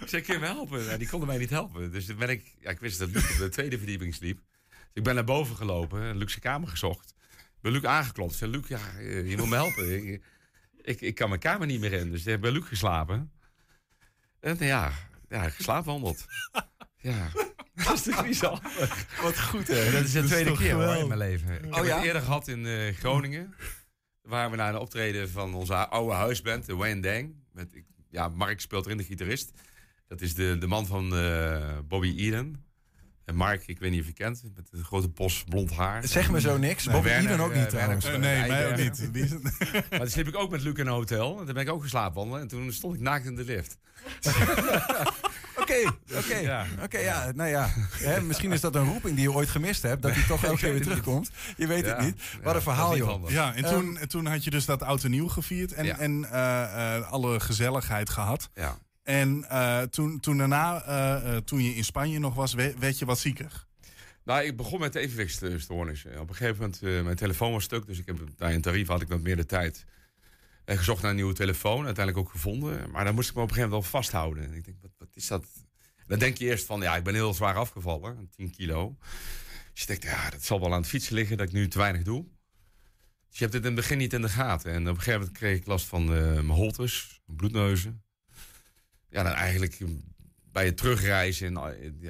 [0.01, 0.83] ik zei, kun je me helpen?
[0.83, 1.91] Ja, die konden mij niet helpen.
[1.91, 2.55] Dus toen ben ik...
[2.59, 4.37] Ja, ik wist dat Luc op de tweede verdieping sliep.
[4.69, 6.17] Dus ik ben naar boven gelopen.
[6.29, 7.13] zijn kamer gezocht.
[7.37, 8.31] Ik ben Luc aangeklopt.
[8.31, 10.21] Ik zei, Luc, ja, eh, je moet me helpen.
[10.89, 12.11] Ik, ik, kan mijn kamer niet meer in.
[12.11, 13.31] Dus ik heb bij Luc geslapen.
[14.39, 14.91] En ja,
[15.29, 16.25] ja geslaapwandeld.
[17.01, 17.31] Ja.
[17.85, 18.61] Dat is toch bizar?
[19.21, 19.91] Wat goed, hè?
[19.91, 21.63] Dat is de Dat tweede keer hoor, in mijn leven.
[21.63, 21.95] Ik Oh, heb ja?
[21.95, 23.53] het eerder gehad in eh, Groningen.
[24.21, 27.35] Waar we naar een optreden van onze oude huisband, de Wayne Dang.
[27.51, 29.51] Met, ik- ja, Mark speelt erin, de gitarist.
[30.07, 32.65] Dat is de, de man van eh, Bobby Eden.
[33.29, 36.07] En Mark, ik weet niet of je kent, met een grote bos blond haar.
[36.07, 36.85] Zeg me zo niks.
[36.85, 38.05] Nee, Bobby Werner, Eden ook eh, niet, trouwens.
[38.05, 39.13] Eh, nee, mij ook niet.
[39.13, 39.31] Die is-
[39.89, 41.39] maar dan sliep ik ook met Luc in een hotel.
[41.39, 42.41] En toen ben ik ook geslapen wandelen.
[42.41, 43.77] En toen stond ik naakt in de lift.
[45.59, 46.35] Oké, oké.
[46.37, 46.65] Ja.
[46.83, 47.69] Oké, ja, nou ja.
[47.91, 50.01] Hè, misschien is dat een roeping die je ooit gemist hebt.
[50.01, 51.31] Dat die toch elke keer weer terugkomt.
[51.57, 52.21] Je weet het niet.
[52.43, 53.29] Wat een verhaal, joh.
[53.29, 55.85] Ja, en Ehm, toen, en toen had je dus dat oud en nieuw gevierd en,
[55.85, 55.97] Ja.
[55.99, 58.49] en eh, eh, alle gezelligheid gehad.
[58.53, 58.77] Ja.
[59.03, 62.99] En eh, toen, toen daarna, eh, eh, toen je in Spanje nog was, we- werd
[62.99, 63.67] je wat zieker.
[64.23, 66.19] Nou, ik begon met evenwichtsstoornissen.
[66.19, 69.01] Op een gegeven moment, mijn telefoon was stuk, dus ik heb bij een tarief had
[69.01, 69.85] ik wat meer de tijd.
[70.65, 72.91] Gezocht naar een nieuwe telefoon, uiteindelijk ook gevonden.
[72.91, 74.43] Maar dan moest ik me op een gegeven moment wel vasthouden.
[74.43, 75.45] En ik denk, wat, wat is dat?
[76.07, 78.97] Dan denk je eerst van, ja, ik ben heel zwaar afgevallen, 10 kilo.
[79.73, 81.77] Dus je denkt, ja, dat zal wel aan het fietsen liggen dat ik nu te
[81.77, 82.25] weinig doe.
[83.29, 84.71] Dus je hebt het in het begin niet in de gaten.
[84.71, 88.03] En op een gegeven moment kreeg ik last van mijn holtes, bloedneuzen.
[89.09, 89.77] Ja, dan eigenlijk
[90.51, 91.61] bij het terugreizen, ja,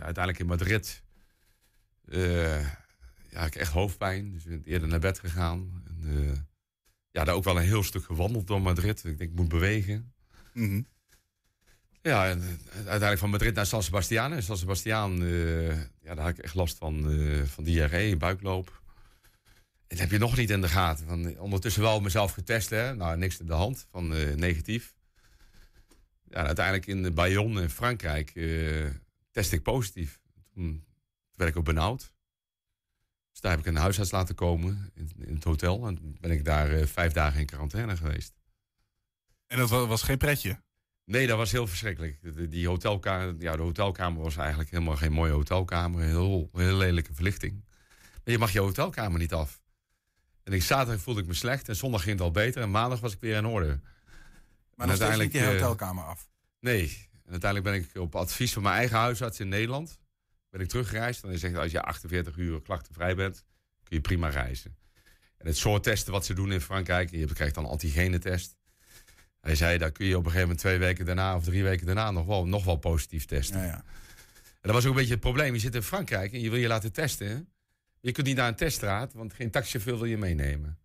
[0.02, 1.04] uiteindelijk in Madrid...
[2.06, 2.66] eh,
[3.30, 4.32] ja, ik echt hoofdpijn.
[4.32, 5.84] Dus ik ben eerder naar bed gegaan.
[5.88, 6.38] En, eh,
[7.12, 9.04] ja, daar ook wel een heel stuk gewandeld door Madrid.
[9.04, 10.14] Ik denk, ik moet bewegen.
[10.54, 10.82] Mhm.
[12.02, 14.34] Ja, en eh, uiteindelijk van Madrid naar San Sebastian.
[14.34, 15.26] En San Sebastian,
[16.02, 18.82] ja, daar had ik echt last van, eh, van diarree, buikloop.
[19.88, 21.06] En dat heb je nog niet in de gaten.
[21.08, 22.96] Van, ondertussen wel mezelf getest, hè.
[22.96, 24.96] Nou, niks in de hand, van negatief.
[26.30, 28.86] Ja, uiteindelijk in Bayonne in Frankrijk eh
[29.32, 30.20] test ik positief.
[30.54, 30.86] Toen
[31.36, 32.14] werd ik ook benauwd.
[33.32, 35.88] Dus daar heb ik een huisarts laten komen in, in het hotel.
[35.88, 38.34] En toen ben ik daar eh, vijf dagen in quarantaine geweest.
[39.48, 40.62] En dat wa- was geen pretje.
[41.06, 42.20] Nee, dat was heel verschrikkelijk.
[42.22, 46.02] De- Die hotelkamer, ja, de hotelkamer was eigenlijk helemaal geen mooie hotelkamer.
[46.04, 47.64] Heel, heel lelijke verlichting.
[48.24, 49.62] Maar je mag je hotelkamer niet af.
[50.44, 52.62] En ik, zaterdag voelde ik me slecht en zondag ging het al beter.
[52.62, 53.80] En maandag was ik weer in orde.
[54.80, 56.30] Maar nog steeds niet die eh, hotelkamer af.
[56.60, 57.08] Nee.
[57.26, 60.00] En uiteindelijk ben ik op advies van mijn eigen huisarts in Nederland...
[60.50, 61.24] ben ik teruggereisd.
[61.24, 63.44] En hij zegt, als je 48 uur klachtenvrij bent...
[63.84, 64.78] kun je prima reizen.
[65.38, 67.12] En het soort testen wat ze doen in Frankrijk...
[67.12, 68.58] je krijgt dan een antigenetest.
[69.42, 71.36] Hij zei, daar kun je op een gegeven moment twee weken daarna...
[71.36, 73.60] of drie weken daarna nog wel, nog wel positief testen.
[73.60, 73.84] Ja, ja.
[74.34, 75.54] En dat was ook een beetje het probleem.
[75.54, 77.50] Je zit in Frankrijk en je wil je laten testen.
[78.00, 80.80] Je kunt niet naar een teststraat, want geen taxichauffeur wil je meenemen.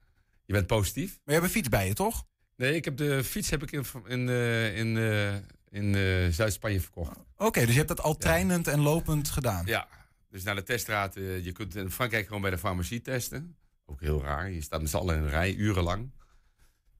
[0.44, 1.10] Je bent positief.
[1.10, 2.26] Maar je hebt een fiets bij je, toch?
[2.56, 5.34] Nee, ik heb de fiets heb ik in, in, eh, in, eh,
[5.70, 7.18] in eh, Zuid-Spanje verkocht.
[7.36, 9.66] Oké, dus je hebt dat al treinend en lopend gedaan.
[9.66, 9.88] Ja,
[10.28, 11.14] dus naar de teststraat.
[11.14, 13.56] je kunt in Frankrijk gewoon bij de farmacie testen.
[13.86, 14.50] Ook heel raar.
[14.50, 16.10] Je staat met z'n allen in een rij, urenlang.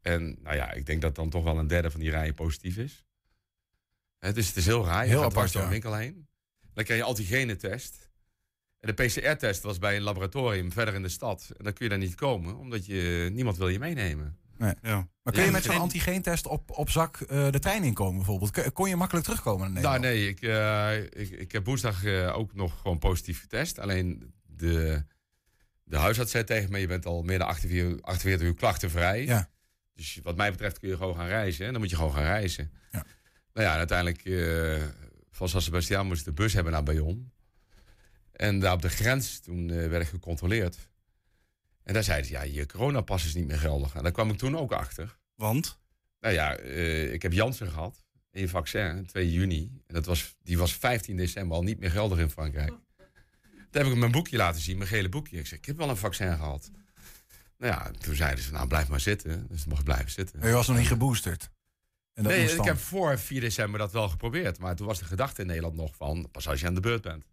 [0.01, 2.77] En nou ja, ik denk dat dan toch wel een derde van die rijen positief
[2.77, 3.05] is.
[4.19, 5.03] Hè, dus het is heel raar.
[5.03, 5.73] Je Heel gaat apart, door een ja.
[5.73, 6.29] winkel heen.
[6.75, 8.11] Dan krijg je antigenetest.
[8.81, 11.53] En de PCR-test was bij een laboratorium verder in de stad.
[11.57, 14.39] En dan kun je daar niet komen, omdat je, niemand wil je meenemen.
[14.59, 14.75] Nee.
[14.83, 15.09] Ja.
[15.23, 18.51] Maar kun je met zo'n en- antigeentest op, op zak eh, de trein inkomen bijvoorbeeld?
[18.51, 20.15] Kun- Kon je makkelijk terugkomen naar Nou Nederland?
[20.15, 20.43] nee, ik,
[21.13, 23.79] eh, ik, ik heb woensdag eh, ook nog gewoon positief getest.
[23.79, 25.05] Alleen de,
[25.85, 29.25] de huisarts zei tegen me, je bent al meer dan 48 uur, 48 uur klachtenvrij.
[29.25, 29.49] Ja.
[29.95, 31.67] Dus wat mij betreft kun je gewoon gaan reizen.
[31.67, 32.71] En dan moet je gewoon gaan reizen.
[32.91, 33.05] Ja.
[33.53, 34.83] Nou ja, uiteindelijk eh,
[35.31, 37.23] van San Sebastian moest ik de bus hebben naar Bayonne.
[38.33, 40.79] En daar op de grens, toen eh, werd ik gecontroleerd.
[41.85, 43.95] En daar zeiden ze, ja, je coronapas is niet meer geldig.
[43.95, 45.19] En daar kwam ik toen ook achter.
[45.35, 45.79] Want?
[46.21, 48.05] Nou ja, eh, ik heb Janssen gehad.
[48.31, 49.71] Een vaccin, 2 juni.
[49.87, 52.69] En dat was, die was 15 december al niet meer geldig in Frankrijk.
[53.71, 55.39] Toen heb ik mijn boekje laten zien, mijn gele boekje.
[55.39, 56.71] Ik zei, ik heb wel een vaccin gehad.
[57.59, 59.47] Nou ja, toen zeiden ze, nou blijf maar zitten.
[59.49, 60.39] Dus dan mocht ik blijven zitten.
[60.39, 61.51] Maar je was nog niet geboosterd.
[62.15, 64.59] En dat nee, ik heb voor 4 december dat wel geprobeerd.
[64.59, 67.03] Maar toen was de gedachte in Nederland nog van, pas als je aan de beurt
[67.03, 67.25] bent.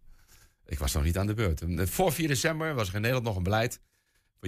[0.66, 1.62] Ik was nog niet aan de beurt.
[1.90, 3.80] Voor 4 december was er in Nederland nog een beleid.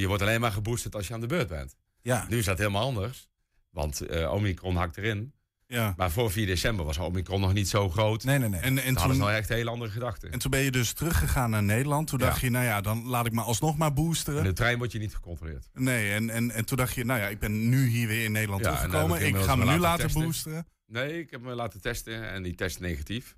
[0.00, 1.76] Je wordt alleen maar geboosterd als je aan de beurt bent.
[2.02, 2.26] Ja.
[2.28, 3.28] Nu is dat helemaal anders.
[3.70, 5.32] Want eh, Omicron hakt erin.
[5.66, 5.94] Ja.
[5.96, 8.24] Maar voor 4 december was Omicron nog niet zo groot.
[8.24, 8.60] Nee, nee, nee.
[8.60, 10.32] En, en, En toen hadden ze nou echt hele andere gedachten.
[10.32, 12.06] en toen ben je dus teruggegaan naar Nederland.
[12.08, 12.24] Toen Ja.
[12.24, 14.44] dacht je, nou ja, dan laat ik me alsnog maar In boosteren.
[14.44, 15.68] de trein word je niet gecontroleerd.
[15.72, 18.32] Nee, en, en, en toen dacht je, nou ja, ik ben nu hier weer in
[18.32, 19.20] Nederland Ja, teruggekomen.
[19.26, 20.22] ik Ik ga me nu laten testen.
[20.22, 20.66] boosteren.
[20.86, 23.36] Nee, ik heb me laten testen en die test negatief.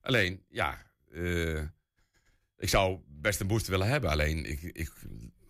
[0.00, 0.78] Alleen, ja,
[1.12, 1.60] eh,
[2.56, 4.10] ik zou best een booster willen hebben.
[4.10, 4.92] Alleen, ik, ik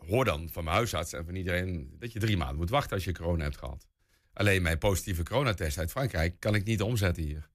[0.09, 3.05] hoor dan van mijn huisarts en van iedereen dat je drie maanden moet wachten als
[3.05, 3.87] je corona hebt gehad.
[4.33, 7.49] Alleen mijn positieve coronatest uit Frankrijk kan ik niet omzetten hier.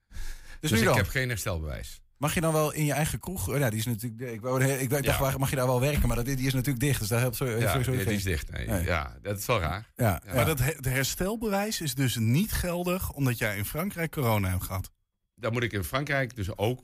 [0.59, 2.01] Dus, Dus, ik heb geen herstelbewijs.
[2.17, 3.47] Mag je dan wel in je eigen kroeg...
[3.49, 4.31] oh Ja, die is natuurlijk...
[4.31, 5.19] Ik, wou, ik dacht, Ja.
[5.19, 6.07] waar mag je daar wel werken?
[6.07, 8.51] Maar dat, die is natuurlijk dicht, dus daar helpt zo, Ja, sowieso die, is dicht.
[8.51, 8.67] Nee.
[8.67, 8.83] Nee.
[8.85, 9.91] Ja, dat is wel raar.
[9.95, 10.33] Ja, Ja.
[10.33, 14.63] Maar dat he- het herstelbewijs is dus niet geldig omdat jij in Frankrijk corona hebt
[14.63, 14.91] gehad.
[15.35, 16.83] Dan moet ik in Frankrijk dus ook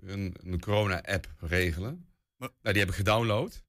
[0.00, 2.06] een, een corona-app regelen.
[2.36, 3.62] Maar- Nou, die heb ik gedownload.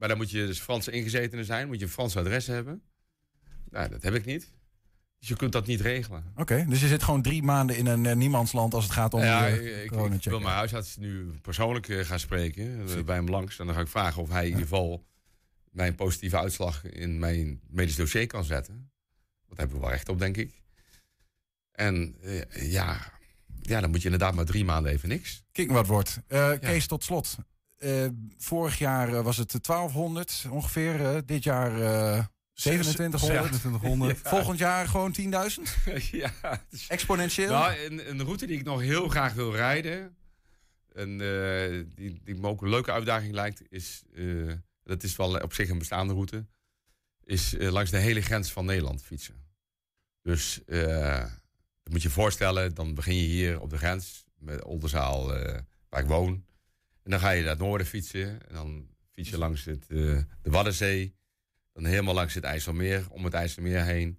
[0.00, 2.82] Maar dan moet je dus Franse ingezetene zijn, moet je een Frans adres hebben.
[3.70, 4.52] Nou, dat heb ik niet.
[5.18, 6.32] Dus je kunt dat niet regelen.
[6.36, 9.20] Oké, dus je zit gewoon drie maanden in een eh, niemandsland als het gaat om
[9.20, 9.90] ja, je ik,
[10.22, 13.58] wil mijn huisarts nu persoonlijk eh, gaan spreken eh, bij hem langs.
[13.58, 15.06] En dan ga ik vragen of hij in ieder geval
[15.70, 18.90] mijn positieve uitslag in mijn medisch dossier kan zetten.
[19.48, 20.60] Dat hebben we wel recht op, denk ik.
[21.72, 23.12] En eh, ja,
[23.60, 25.44] ja, dan moet je inderdaad maar drie maanden even niks.
[25.52, 26.20] Kijk wat wordt.
[26.26, 27.36] Eh, Kees, tot slot.
[27.80, 28.06] Eh,
[28.38, 31.06] vorig jaar eh, was het 1200 ongeveer.
[31.06, 33.22] eh, dit jaar eh 2700.
[33.22, 34.18] 2700.
[34.28, 35.22] Volgend jaar gewoon 10.000?
[36.10, 36.32] ja,
[36.70, 37.50] is- Exponentieel?
[37.50, 40.16] Nou, een, een route die ik nog heel graag wil rijden.
[40.94, 41.18] En
[41.94, 44.02] die, die me ook een leuke uitdaging lijkt, is.
[44.84, 46.46] dat is wel op zich een bestaande route.
[47.24, 49.34] Is langs de hele grens van Nederland fietsen.
[50.22, 55.26] Dus dat moet je voorstellen, dan begin je hier op de grens met Oldenzaal,
[55.88, 56.44] waar ik woon.
[57.02, 58.28] En dan ga je naar het noorden fietsen.
[58.48, 59.96] En dan fiets je langs het, eh,
[60.42, 61.14] de Waddenzee.
[61.72, 64.18] Dan helemaal langs het IJsselmeer, om het IJsselmeer heen.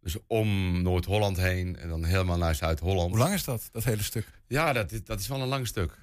[0.00, 3.10] Dus om Noord-Holland heen en dan helemaal naar Zuid-Holland.
[3.10, 4.26] Hoe lang is dat, dat hele stuk?
[4.46, 5.98] Ja, dat, is- dat is wel een lang stuk.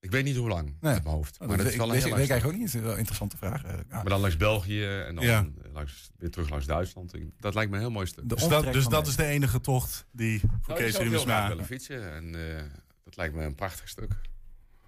[0.00, 0.92] Ik weet niet hoe lang Nee.
[0.92, 1.32] uit mijn hoofd.
[1.32, 2.82] Oh, Maar dat dat is wel een weet, heel weet lang ik eigenlijk ook niet.
[2.82, 3.62] Wel een interessante vraag.
[3.90, 5.46] Maar dan langs België en dan Ja.
[5.72, 7.14] langs, weer terug langs Duitsland.
[7.14, 8.28] Ik- Dat lijkt me een heel mooi stuk.
[8.28, 11.12] Dus dat, dus dat is de enige tocht die voor Nou, ik Kees zou heel
[11.12, 11.48] graag Riemersma...
[11.48, 12.12] willen fietsen.
[12.14, 12.62] En eh,
[13.04, 14.12] dat lijkt me een prachtig stuk.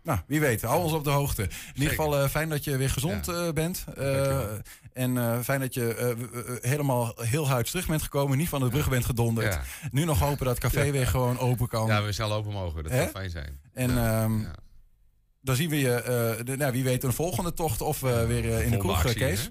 [0.08, 0.62] Nou, wie weet.
[0.62, 1.42] Hou ons op de hoogte.
[1.42, 3.32] In ieder geval eh, fijn dat je weer gezond Ja.
[3.32, 3.84] eh, bent.
[3.96, 4.38] Eh,
[4.92, 6.14] en eh, fijn dat je
[6.60, 8.38] helemaal heel huids terug bent gekomen.
[8.38, 9.52] Niet van de brug bent gedonderd.
[9.54, 9.62] Ja.
[9.90, 10.92] Nu nog hopen dat het café Ja.
[10.92, 11.86] weer gewoon open kan.
[11.86, 12.82] ja, we snel open mogen.
[12.82, 13.60] Dat zou fijn zijn.
[13.74, 14.22] En Ja.
[14.22, 14.54] ehm, Ja.
[15.42, 18.44] dan zien we je, eh, de, nou, wie weet, een volgende tocht of we weer
[18.62, 19.50] in de kroeg, actie, Kees.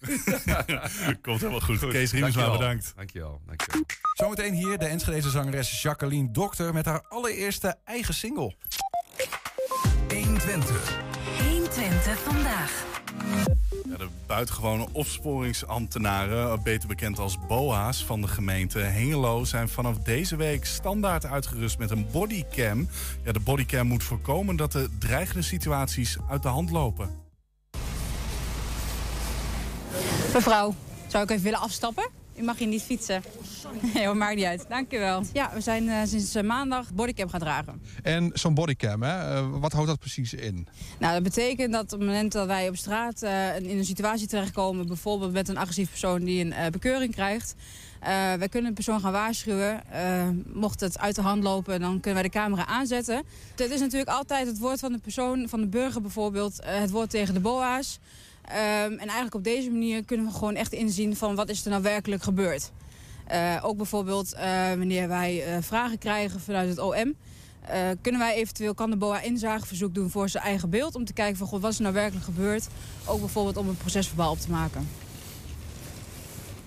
[1.22, 1.78] Komt helemaal goed.
[1.78, 1.90] goed.
[1.90, 2.52] Kees Dankjewel.
[2.52, 2.92] bedankt.
[2.96, 3.40] Dankjewel.
[3.46, 3.84] Dankjewel.
[4.14, 8.54] Zometeen hier de Enschedeze zangeres Jacqueline Dokter met haar allereerste eigen single.
[10.46, 10.98] 120.
[11.48, 12.84] 120 vandaag.
[13.88, 20.36] Ja, de buitengewone opsporingsambtenaren, beter bekend als BOA's van de gemeente Hengelo, zijn vanaf deze
[20.36, 22.88] week standaard uitgerust met een bodycam.
[23.24, 27.10] Ja, de bodycam moet voorkomen dat de dreigende situaties uit de hand lopen.
[30.32, 30.74] Mevrouw,
[31.06, 32.08] zou ik even willen afstappen?
[32.38, 33.22] U mag hier niet fietsen.
[33.94, 34.64] Nee, hoor, maakt niet uit.
[34.68, 35.22] Dankjewel.
[35.32, 37.82] Ja, we zijn eh, sinds eh, maandag bodycam gaan dragen.
[38.02, 39.34] En zo'n bodycam, hè?
[39.36, 40.66] eh, wat houdt dat precies in?
[40.98, 44.26] Nou, dat betekent dat op het moment dat wij op straat eh, in een situatie
[44.26, 44.86] terechtkomen...
[44.86, 47.54] bijvoorbeeld met een agressief persoon die een eh, bekeuring krijgt...
[48.00, 49.82] eh, wij kunnen een persoon gaan waarschuwen.
[50.52, 53.22] Mocht het uit de hand lopen, dan kunnen wij de camera aanzetten.
[53.56, 56.58] Het is natuurlijk altijd het woord van de persoon, van de burger bijvoorbeeld...
[56.64, 57.98] het woord tegen de boa's.
[58.48, 61.70] Ehm, en eigenlijk op deze manier kunnen we gewoon echt inzien van wat is er
[61.70, 62.70] nou werkelijk gebeurd.
[63.26, 67.14] Eh, ook bijvoorbeeld eh, wanneer wij eh, vragen krijgen vanuit het OM...
[68.00, 70.94] kunnen wij eventueel, kan de BOA inzageverzoek doen voor zijn eigen beeld...
[70.94, 72.66] om te kijken van, god, wat is er nou werkelijk gebeurd?
[73.06, 74.88] Ook bijvoorbeeld om een procesverbaal op te maken.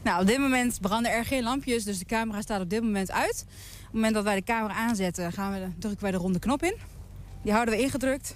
[0.01, 3.11] Nou, op dit moment branden er geen lampjes, dus de camera staat op dit moment
[3.11, 3.45] uit.
[3.47, 6.63] Op het moment dat wij de camera aanzetten, gaan we, drukken wij de ronde knop
[6.63, 6.75] in.
[7.41, 8.35] Die houden we ingedrukt.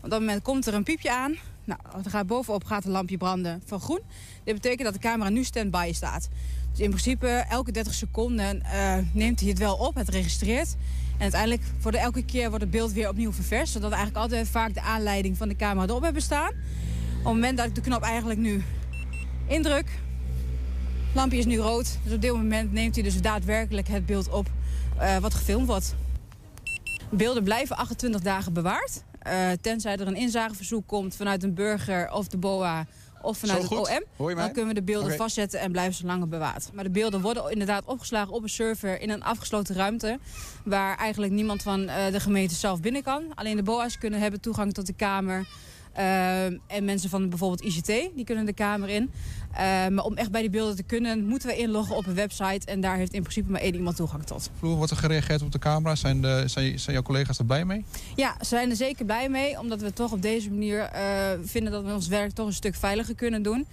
[0.00, 1.36] Op dat moment komt er een piepje aan.
[1.68, 4.00] Nou, er gaat bovenop gaat een lampje branden van groen.
[4.44, 6.28] Dit betekent dat de camera nu stand-by staat.
[6.70, 10.76] Dus in principe elke 30 seconden eh, neemt hij het wel op, het registreert.
[11.16, 13.72] En uiteindelijk voor de elke keer wordt het beeld weer opnieuw ververst.
[13.72, 16.48] Zodat eigenlijk altijd vaak de aanleiding van de camera erop hebben staan.
[16.48, 18.62] Op het moment dat ik de knop eigenlijk nu
[19.46, 19.90] indruk,
[21.14, 21.98] lampje is nu rood.
[22.04, 24.50] Dus op dit moment neemt hij dus daadwerkelijk het beeld op
[24.98, 25.94] eh, wat gefilmd wordt.
[27.10, 29.02] Beelden blijven 28 dagen bewaard.
[29.18, 32.86] Eh, tenzij er een inzageverzoek komt vanuit een burger of de BOA
[33.22, 33.72] of vanuit het?
[34.18, 34.34] OM.
[34.34, 36.70] Dan kunnen we de beelden vastzetten en blijven ze langer bewaard.
[36.72, 40.18] Maar de beelden worden inderdaad opgeslagen op een server in een afgesloten ruimte.
[40.64, 43.24] Waar eigenlijk niemand van eh, de gemeente zelf binnen kan.
[43.34, 45.46] Alleen de BOA's kunnen hebben toegang tot de kamer.
[45.92, 49.10] Ehm, en mensen van bijvoorbeeld ICT, die kunnen de kamer in.
[49.52, 52.66] Ehm, maar om echt bij die beelden te kunnen, moeten we inloggen op een website.
[52.66, 54.50] En daar heeft in principe maar één iemand toegang tot.
[54.60, 55.94] Hoe wordt er gereageerd op de camera?
[55.94, 57.84] Zijn, de, zijn, zijn jouw collega's er blij mee?
[58.16, 59.58] Ja, ze zijn er zeker blij mee.
[59.58, 61.02] Omdat we toch op deze manier eh,
[61.42, 63.66] vinden dat we ons werk toch een stuk veiliger kunnen doen.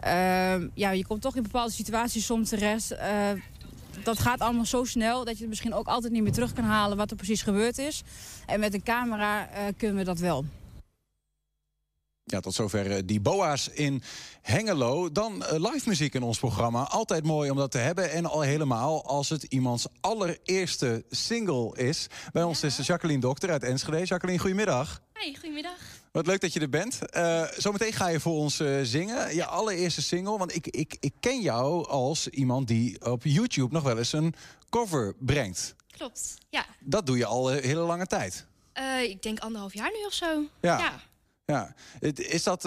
[0.00, 2.92] Ehm, ja, je komt toch in bepaalde situaties soms terecht.
[2.92, 2.98] Uh,
[4.02, 6.64] dat gaat allemaal zo snel dat je het misschien ook altijd niet meer terug kan
[6.64, 8.02] halen wat er precies gebeurd is.
[8.46, 10.44] En met een camera uh, kunnen we dat wel.
[12.26, 14.02] Ja, tot zover eh, die boa's in
[14.42, 15.12] Hengelo.
[15.12, 16.82] Dan eh, live muziek in ons programma.
[16.82, 18.10] Altijd mooi om dat te hebben.
[18.10, 22.06] En al helemaal als het iemands allereerste single is.
[22.32, 24.04] Bij ons is Jacqueline Dokter uit Enschede.
[24.04, 25.02] Jacqueline, goedemiddag.
[25.20, 25.78] Hi, goedemiddag.
[26.12, 26.98] Wat leuk dat je er bent.
[27.16, 29.34] Uh, zometeen ga je voor ons uh, zingen.
[29.34, 30.38] Je allereerste single.
[30.38, 34.34] Want ik, ik, ik ken jou als iemand die op YouTube nog wel eens een
[34.70, 35.74] cover brengt.
[35.96, 36.66] Klopt, ja.
[36.80, 38.46] Dat doe je al een hele lange tijd.
[38.78, 40.42] Uh, ik denk anderhalf jaar nu of zo.
[40.60, 40.78] Ja.
[40.78, 41.00] ja.
[41.44, 41.74] Ja.
[42.14, 42.64] Is dat,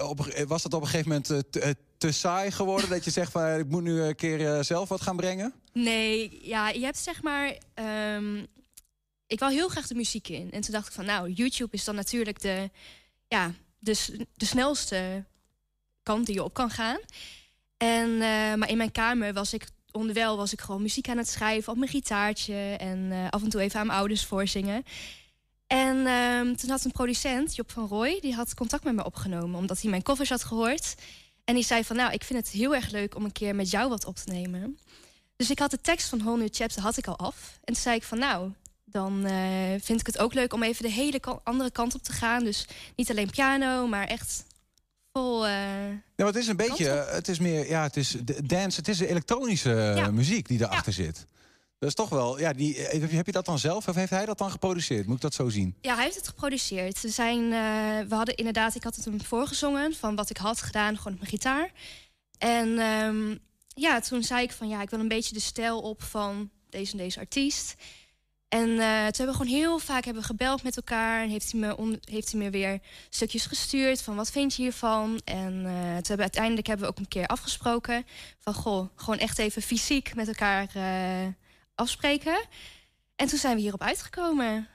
[0.00, 2.90] op, was dat op een gegeven moment te, te saai geworden?
[2.90, 5.54] dat je zegt van ik moet nu een keer zelf wat gaan brengen?
[5.72, 7.56] Nee, ja, je hebt zeg maar.
[8.16, 8.46] Um,
[9.26, 10.50] ik wil heel graag de muziek in.
[10.50, 12.70] En toen dacht ik van, nou, YouTube is dan natuurlijk de,
[13.28, 15.24] ja, de, de snelste
[16.02, 16.98] kant die je op kan gaan.
[17.76, 18.18] En,
[18.58, 21.78] maar in mijn kamer was ik onderwijl was ik gewoon muziek aan het schrijven op
[21.78, 22.76] mijn gitaartje.
[22.78, 24.84] En af en toe even aan mijn ouders voorzingen.
[25.70, 29.58] En uh, toen had een producent, Job van Roy, die had contact met me opgenomen.
[29.58, 30.94] Omdat hij mijn covers had gehoord.
[31.44, 33.70] En die zei van, nou, ik vind het heel erg leuk om een keer met
[33.70, 34.78] jou wat op te nemen.
[35.36, 37.58] Dus ik had de tekst van Whole New Chapter had ik al af.
[37.64, 38.52] En toen zei ik van, nou,
[38.84, 39.32] dan uh,
[39.80, 42.44] vind ik het ook leuk om even de hele andere kant op te gaan.
[42.44, 42.66] Dus
[42.96, 44.44] niet alleen piano, maar echt
[45.12, 45.46] vol.
[45.46, 45.52] Uh,
[46.16, 49.08] ja, het is een beetje, het is meer, ja, het is dance, het is de
[49.08, 50.10] elektronische ja.
[50.10, 51.04] muziek die erachter ja.
[51.04, 51.26] zit.
[51.80, 54.38] Dat is toch wel, ja, die, heb je dat dan zelf of heeft hij dat
[54.38, 55.06] dan geproduceerd?
[55.06, 55.74] Moet ik dat zo zien?
[55.80, 57.00] Ja, hij heeft het geproduceerd.
[57.00, 60.62] We, zijn, uh, we hadden inderdaad, ik had het hem voorgezongen van wat ik had
[60.62, 61.70] gedaan, gewoon op mijn gitaar.
[62.38, 63.38] En um,
[63.74, 66.92] ja, toen zei ik van ja, ik wil een beetje de stijl op van deze
[66.92, 67.74] en deze artiest.
[68.48, 71.22] En uh, toen hebben we gewoon heel vaak hebben gebeld met elkaar.
[71.22, 75.20] En heeft hij, me heeft hij me weer stukjes gestuurd van wat vind je hiervan.
[75.24, 78.06] En uh, hebben uiteindelijk hebben we ook een keer afgesproken.
[78.38, 80.68] Van goh, gewoon echt even fysiek met elkaar
[81.80, 82.46] afspreken.
[83.16, 84.68] En toen zijn we hierop uitgekomen.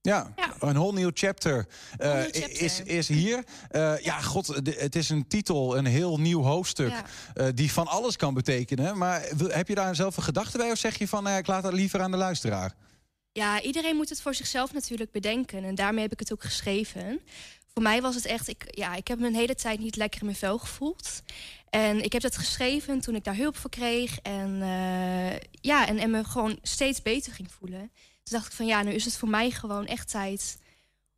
[0.00, 1.66] Ja, ja, een whole new chapter,
[2.00, 2.60] uh, new chapter.
[2.62, 3.44] Is, is hier.
[3.70, 6.90] Uh, ja, god, het is een titel, een heel nieuw hoofdstuk...
[6.90, 7.04] Ja.
[7.34, 8.98] Uh, die van alles kan betekenen.
[8.98, 10.70] Maar heb je daar zelf een gedachte bij?
[10.70, 12.74] Of zeg je van, ik laat dat liever aan de luisteraar?
[13.32, 15.64] Ja, iedereen moet het voor zichzelf natuurlijk bedenken.
[15.64, 17.20] En daarmee heb ik het ook geschreven.
[17.74, 20.20] Voor mij was het echt, ik, ja, ik heb me een hele tijd niet lekker
[20.20, 21.22] in mijn vel gevoeld.
[21.70, 24.18] En ik heb dat geschreven toen ik daar hulp voor kreeg.
[24.18, 27.90] En, uh, ja, en, en me gewoon steeds beter ging voelen.
[28.22, 30.58] Toen dacht ik van ja, nu is het voor mij gewoon echt tijd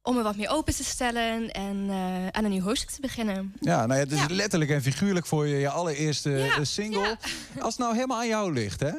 [0.03, 3.55] om me wat meer open te stellen en uh, aan een nieuw hoofdstuk te beginnen.
[3.61, 4.27] Ja, nou ja, het is ja.
[4.29, 7.01] letterlijk en figuurlijk voor je, je allereerste ja, single.
[7.01, 7.19] Ja.
[7.61, 8.93] Als het nou helemaal aan jou ligt, hè?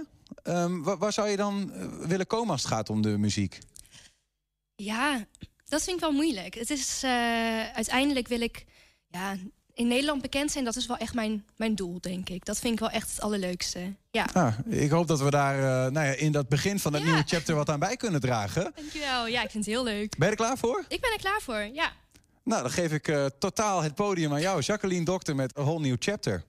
[0.44, 1.72] Um, waar, waar, zou je dan
[2.08, 3.60] willen komen als het gaat om de muziek?
[4.76, 5.26] Ja,
[5.72, 6.54] dat vind ik wel moeilijk.
[6.54, 7.12] Het is, uh,
[7.70, 8.66] uiteindelijk wil ik
[9.08, 9.36] ja,
[9.74, 10.64] in Nederland bekend zijn.
[10.64, 12.46] Dat is wel echt mijn, mijn doel, denk ik.
[12.46, 13.94] Dat vind ik wel echt het allerleukste.
[14.12, 14.28] Ja.
[14.34, 17.08] Ah, ik hoop dat we daar uh, nou ja, in dat begin van het ja.
[17.08, 18.72] nieuwe chapter wat aan bij kunnen dragen.
[18.76, 19.28] Dankjewel.
[19.28, 20.18] Ja, ik vind het heel leuk.
[20.18, 20.86] Ben je er klaar voor?
[20.88, 21.92] Ik ben er klaar voor, ja.
[22.44, 24.62] Nou, dan geef ik uh, totaal het podium aan jou.
[24.62, 26.44] Jacqueline Dokter met A Whole New Chapter.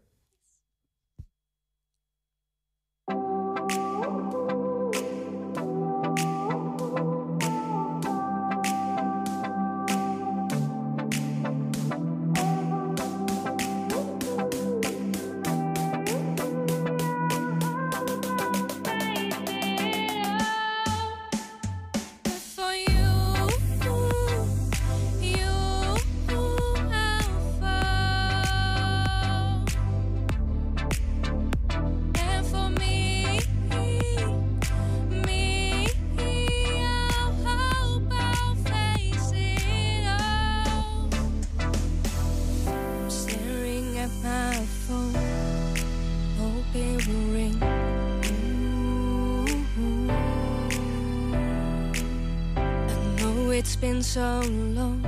[54.12, 54.42] So
[54.74, 55.00] long,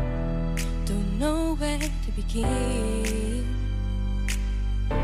[0.86, 3.44] don't know where to begin.
[4.90, 4.94] I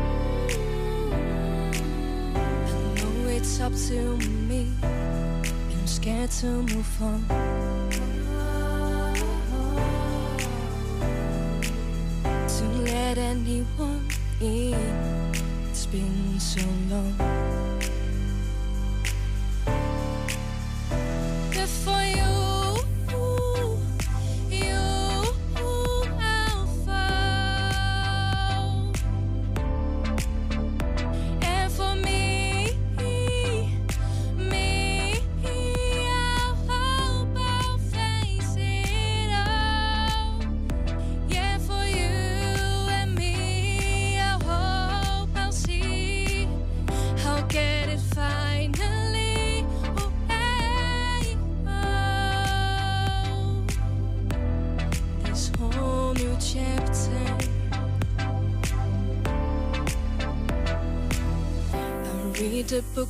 [2.95, 4.17] know it's up to
[4.49, 7.23] me, and I'm scared to move on.
[12.23, 14.07] To let anyone
[14.39, 14.73] in,
[15.69, 17.30] it's been so long.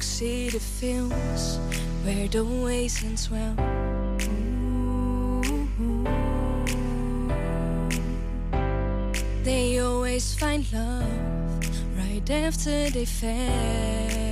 [0.01, 1.59] tuxedo films
[2.03, 3.55] where the oasis swell.
[9.43, 11.05] They always find love
[11.95, 14.30] right after they fell.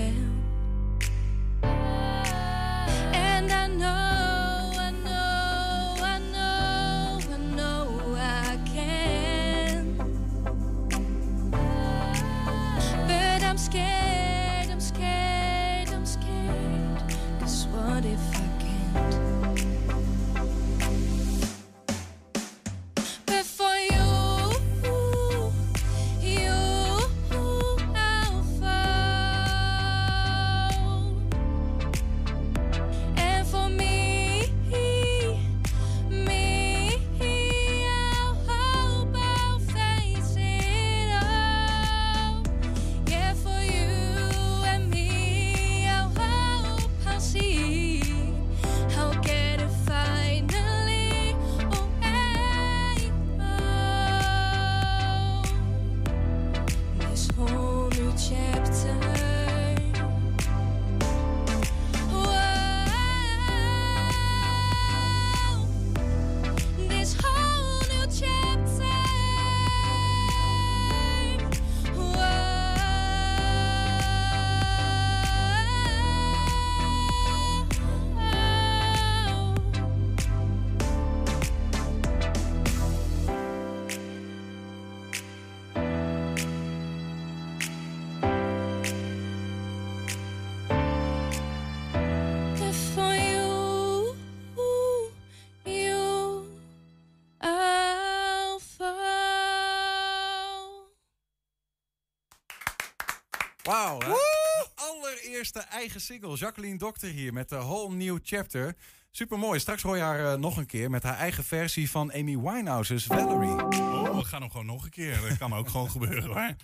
[105.39, 106.35] Allereerste eigen single.
[106.35, 108.75] Jacqueline Dokter hier met de Whole New Chapter.
[109.11, 109.59] Supermooi.
[109.59, 113.05] Straks hoor je haar eh, nog een keer met haar eigen versie van Amy Winehouse's
[113.05, 113.65] Valerie.
[113.79, 115.19] Oh, we gaan hem gewoon nog een keer.
[115.29, 116.55] Dat kan ook gewoon gebeuren hoor.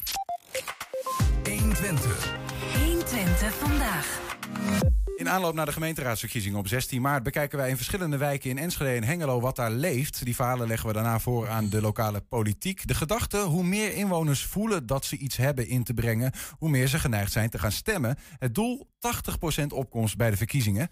[1.43, 2.33] 120.
[2.73, 4.19] 120 vandaag.
[5.15, 8.91] In aanloop naar de gemeenteraadsverkiezingen op 16 maart bekijken wij in verschillende wijken in Enschede
[8.91, 10.25] en Hengelo wat daar leeft.
[10.25, 12.87] Die verhalen leggen we daarna voor aan de lokale politiek.
[12.87, 16.87] De gedachte, hoe meer inwoners voelen dat ze iets hebben in te brengen, hoe meer
[16.87, 18.17] ze geneigd zijn te gaan stemmen.
[18.39, 18.89] Het doel
[19.61, 20.89] 80% opkomst bij de verkiezingen.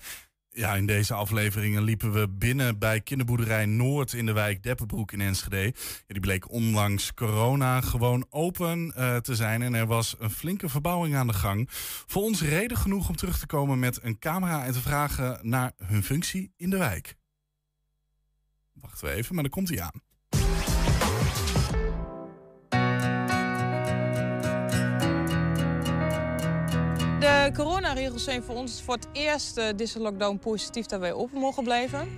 [0.56, 5.22] Ja, in deze afleveringen liepen we binnen bij kinderboerderij Noord in de wijk Deppenbroek in
[5.22, 5.74] Enschede.
[6.08, 11.16] Die bleek onlangs corona gewoon open eh, te zijn en er was een flinke verbouwing
[11.16, 11.68] aan de gang.
[12.06, 15.72] Voor ons reden genoeg om terug te komen met een camera en te vragen naar
[15.78, 17.16] hun functie in de wijk.
[18.74, 20.13] Wachten we even, maar dan komt hij aan.
[27.24, 31.40] De coronaregels zijn voor ons voor het eerst uh, deze lockdown positief dat wij open
[31.40, 32.10] mogen blijven.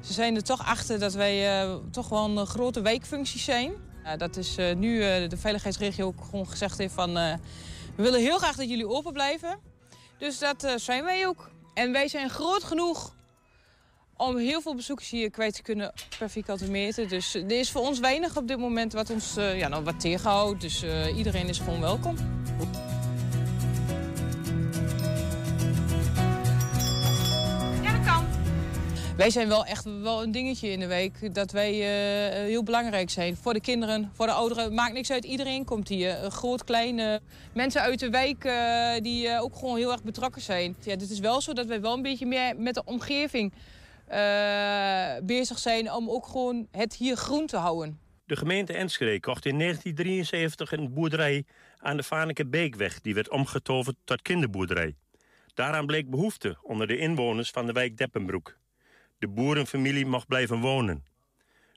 [0.00, 3.72] Ze zijn er toch achter dat wij uh, toch wel een grote wijkfunctie zijn.
[4.16, 7.14] Dat is nu de veiligheidsregio ook gewoon gezegd heeft van...
[7.14, 7.38] we
[7.96, 9.58] willen heel graag dat jullie open blijven.
[10.18, 11.50] Dus dat zijn wij ook.
[11.74, 13.14] En wij zijn groot genoeg
[14.16, 17.08] om heel veel bezoekers hier kwijt te kunnen per vierkante meter.
[17.08, 20.60] Dus er is voor ons weinig op dit moment wat ons ja, nou, wat tegenhoudt.
[20.60, 20.84] Dus
[21.16, 22.16] iedereen is gewoon welkom.
[29.16, 31.34] Wij zijn wel echt wel een dingetje in de week.
[31.34, 33.36] Dat wij uh, heel belangrijk zijn.
[33.36, 34.74] Voor de kinderen, voor de ouderen.
[34.74, 35.24] Maakt niks uit.
[35.24, 36.30] Iedereen komt hier.
[36.30, 37.20] Groot, klein.
[37.52, 40.76] Mensen uit de wijk uh, die ook gewoon heel erg betrokken zijn.
[40.80, 43.52] Ja, het is wel zo dat wij wel een beetje meer met de omgeving
[45.22, 45.92] bezig zijn.
[45.92, 47.98] Om ook gewoon het hier groen te houden.
[48.26, 51.44] De gemeente Enschede kocht in 1973 een boerderij
[51.78, 53.00] aan de Vaneke Beekweg.
[53.00, 54.94] Die werd omgetoverd tot kinderboerderij.
[55.54, 58.56] Daaraan bleek behoefte onder de inwoners van de wijk Deppenbroek.
[59.18, 61.04] De boerenfamilie mocht blijven wonen.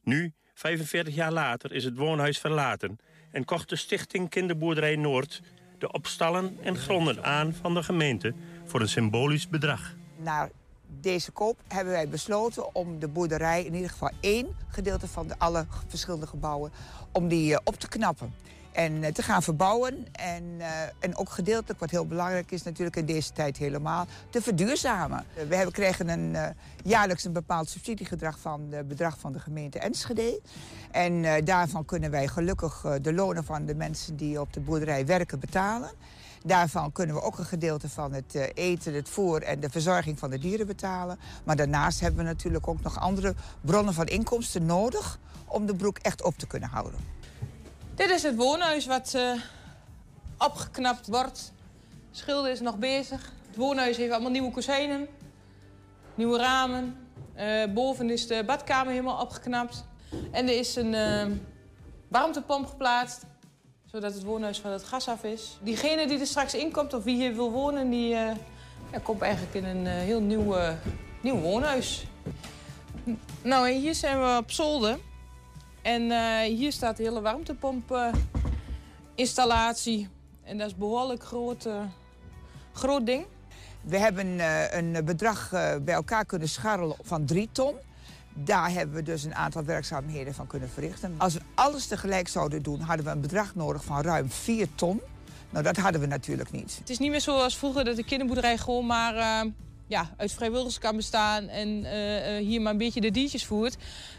[0.03, 2.99] Nu, 45 jaar later, is het woonhuis verlaten...
[3.31, 5.41] en kocht de stichting Kinderboerderij Noord...
[5.77, 8.33] de opstallen en gronden aan van de gemeente
[8.65, 9.95] voor een symbolisch bedrag.
[10.17, 10.49] Na
[10.87, 13.63] deze koop hebben wij besloten om de boerderij...
[13.63, 16.71] in ieder geval één gedeelte van de alle verschillende gebouwen...
[17.11, 18.33] om die op te knappen
[18.77, 20.07] en te gaan verbouwen.
[20.11, 20.65] En, uh,
[20.99, 25.25] en ook gedeeltelijk, wat heel belangrijk is natuurlijk in deze tijd helemaal, te verduurzamen.
[25.47, 30.41] We hebben, kregen een, jaarlijks een bepaald subsidiegedrag van het bedrag van de gemeente Enschede.
[30.91, 35.39] En daarvan kunnen wij gelukkig de lonen van de mensen die op de boerderij werken
[35.39, 35.89] betalen.
[36.43, 40.29] Daarvan kunnen we ook een gedeelte van het eten, het voer en de verzorging van
[40.29, 41.19] de dieren betalen.
[41.43, 45.97] Maar daarnaast hebben we natuurlijk ook nog andere bronnen van inkomsten nodig om de broek
[45.97, 47.16] echt op te kunnen houden.
[47.97, 49.31] Dit is het woonhuis wat uh,
[50.37, 51.51] opgeknapt wordt.
[52.11, 53.31] Schilder is nog bezig.
[53.47, 55.07] Het woonhuis heeft allemaal nieuwe kozijnen.
[56.15, 57.07] Nieuwe ramen.
[57.33, 59.85] Eh, boven is de badkamer helemaal opgeknapt.
[60.31, 61.25] En er is een eh,
[62.07, 63.25] warmtepomp geplaatst.
[63.85, 65.57] Zodat het woonhuis van het gas af is.
[65.61, 67.89] Diegene die er straks inkomt of wie hier wil wonen...
[67.89, 68.17] die
[69.03, 70.55] komt eigenlijk in een heel nieuw,
[71.21, 72.05] nieuw woonhuis.
[73.41, 74.97] Nou, en hier zijn we op zolder.
[75.87, 80.09] En eh, hier staat de hele warmtepomp-installatie.
[80.43, 81.81] en dat is behoorlijk groot, eh,
[82.73, 83.25] groot ding.
[83.81, 85.49] We hebben eh, een bedrag
[85.81, 87.75] bij elkaar kunnen scharrelen van 3 ton.
[88.33, 91.15] Daar hebben we dus een aantal werkzaamheden van kunnen verrichten.
[91.17, 95.01] Als we alles tegelijk zouden doen, hadden we een bedrag nodig van ruim 4 ton.
[95.49, 96.75] Nou, dat hadden we natuurlijk niet.
[96.79, 99.45] Het is niet meer zoals vroeger dat de kinderboerderij gewoon maar
[99.87, 103.75] ja, uit vrijwilligers kan bestaan en eh, eh, hier maar een beetje de diertjes voert.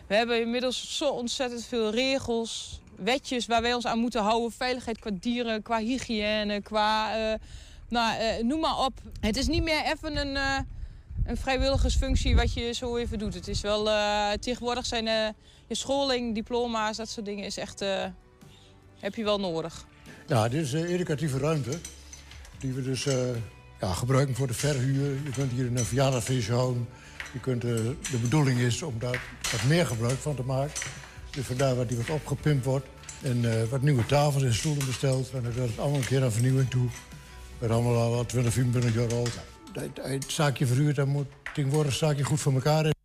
[0.07, 4.53] We hebben inmiddels zo ontzettend veel regels, wetjes waar wij ons aan moeten houden.
[4.53, 7.39] Veiligheid qua dieren, qua hygiëne, qua eh,
[7.89, 8.93] nou, noem maar op.
[9.21, 10.65] Het is niet meer even een,
[11.25, 13.35] een vrijwilligersfunctie wat je zo even doet.
[13.35, 13.85] Het is wel,
[14.39, 15.05] tegenwoordig zijn
[15.67, 17.85] je scholing, diploma's, dat soort dingen is echt,
[18.99, 19.87] heb je wel nodig.
[20.27, 21.79] Ja, dit is een educatieve ruimte.
[22.59, 23.07] Die we dus
[23.81, 25.11] ja, gebruiken voor de verhuur.
[25.25, 26.89] Je kunt hier een verjaardagsfeestje houden.
[27.33, 27.71] Je kunt, eh,
[28.11, 29.23] de bedoeling is om daar
[29.53, 30.81] wat meer gebruik van te maken.
[31.31, 32.87] Dus vandaar dat die wat opgepimpt wordt.
[33.23, 35.31] En eh, wat nieuwe tafels en stoelen besteld.
[35.31, 36.89] En dat is allemaal een keer aan vernieuwing toe.
[37.59, 39.39] Zijn allemaal al wat 20, 25 jaar oud.
[39.73, 42.98] Het, het zaakje verhuurd, dat moet tegenwoordig een zaakje goed voor elkaar.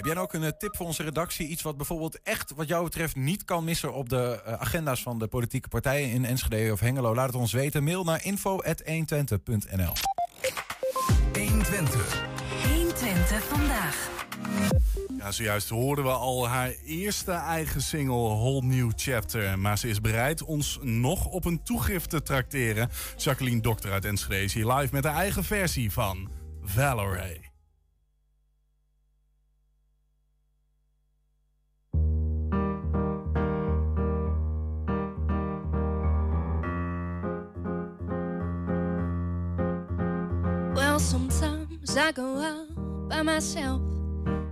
[0.00, 1.46] Heb jij nou ook een eh, tip voor onze redactie?
[1.46, 5.18] Iets wat bijvoorbeeld echt, wat jou betreft, niet kan missen op de eh, agenda's van
[5.18, 7.14] de politieke partijen in Enschede of Hengelo?
[7.14, 7.84] Laat het ons weten.
[7.84, 9.92] Mail naar info.120.nl.
[11.32, 12.24] 120.
[12.74, 14.08] 120 vandaag.
[15.18, 19.58] Ja, zojuist hoorden we al haar eerste eigen single Whole New Chapter.
[19.58, 22.90] Maar ze is bereid ons nog op een toegift te trakteren.
[23.16, 26.30] Jacqueline Dokter uit Enschede is hier live met haar eigen versie van
[26.62, 27.49] Valerie.
[41.00, 43.80] Sometimes I go out by myself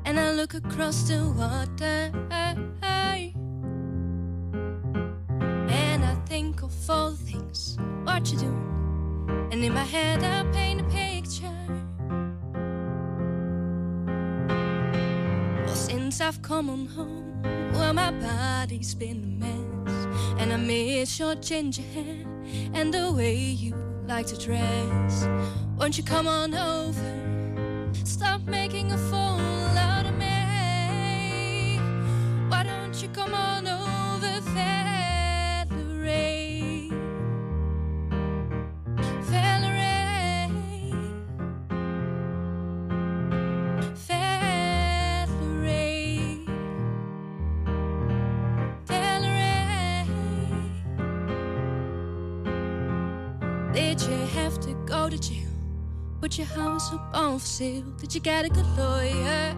[0.05, 2.11] and I look across the water.
[5.71, 8.53] And I think of all the things what you do.
[9.53, 11.53] And in my head, I paint a picture.
[15.67, 17.43] Well, since I've come on home,
[17.73, 20.07] well, my body's been a mess.
[20.39, 22.25] And I miss your ginger hair
[22.73, 25.29] and the way you like to dress.
[25.77, 27.91] Won't you come on over?
[28.05, 29.18] Stop making a fool
[56.39, 57.83] your house up on for sale?
[57.99, 59.57] Did you get a good lawyer?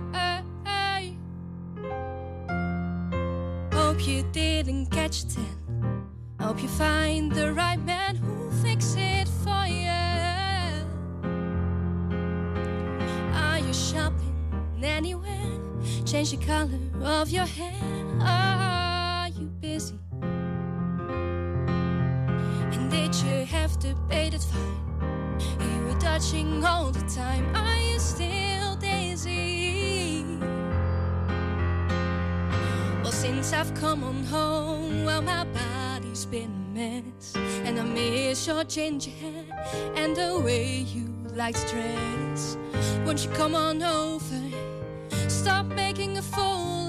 [3.73, 6.09] Hope you didn't catch a ten.
[6.41, 9.91] Hope you find the right man who'll fix it for you.
[13.35, 14.35] Are you shopping
[14.83, 15.59] anywhere?
[16.07, 17.75] Change the color of your hair.
[18.23, 18.80] Are
[26.67, 27.51] all the time.
[27.57, 30.23] Are you still daisy?
[33.03, 37.35] Well, since I've come on home, well, my body's been a mess.
[37.65, 39.47] And I miss your ginger hair
[39.97, 42.59] and the way you like to dress.
[43.07, 44.43] Won't you come on over?
[45.29, 46.80] Stop making a fool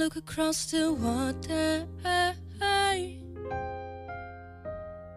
[0.00, 1.86] look across the water.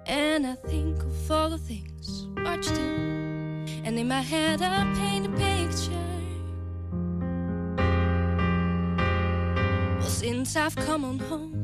[0.06, 2.82] And I think of all the things you do.
[3.86, 6.10] And in my head I paint a picture.
[10.00, 11.64] Well, since I've come on home,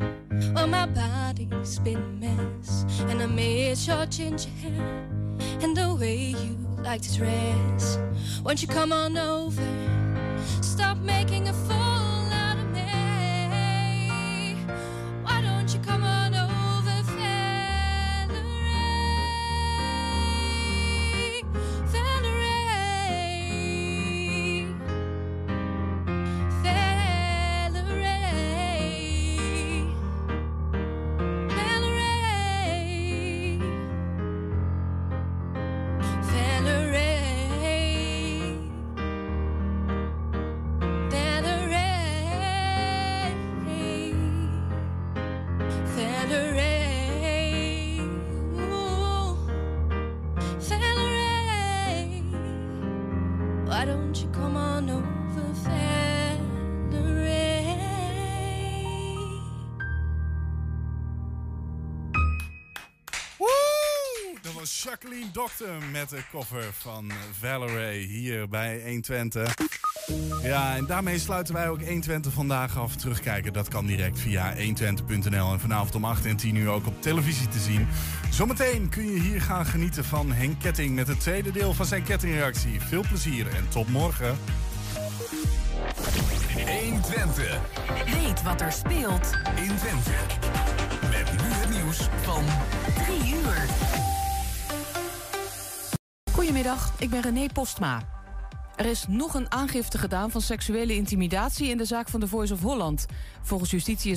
[0.55, 2.85] well, my body's been a mess.
[3.09, 5.09] And I miss your ginger hair
[5.61, 7.99] and the way you like to dress.
[8.45, 9.69] Won't you come on over?
[10.61, 11.78] Stop making a fool
[65.31, 69.53] Dokter met de cover van Valerie hier bij 120.
[70.41, 72.95] Ja, en daarmee sluiten wij ook 120 vandaag af.
[72.95, 75.51] Terugkijken, dat kan direct via 120.nl.
[75.51, 77.87] En vanavond om 8 en 10 uur ook op televisie te zien.
[78.29, 82.03] Zometeen kun je hier gaan genieten van Henk Ketting met het tweede deel van zijn
[82.03, 82.81] kettingreactie.
[82.81, 84.37] Veel plezier en tot morgen.
[86.65, 87.59] 120.
[88.05, 90.11] Weet wat er speelt in Twente.
[91.01, 92.43] Met nu het nieuws van
[93.05, 93.98] 3 uur.
[96.39, 98.01] Goedemiddag, ik ben René Postma.
[98.75, 102.53] Er is nog een aangifte gedaan van seksuele intimidatie in de zaak van The Voice
[102.53, 103.05] of Holland.
[103.41, 104.07] Volgens justitie is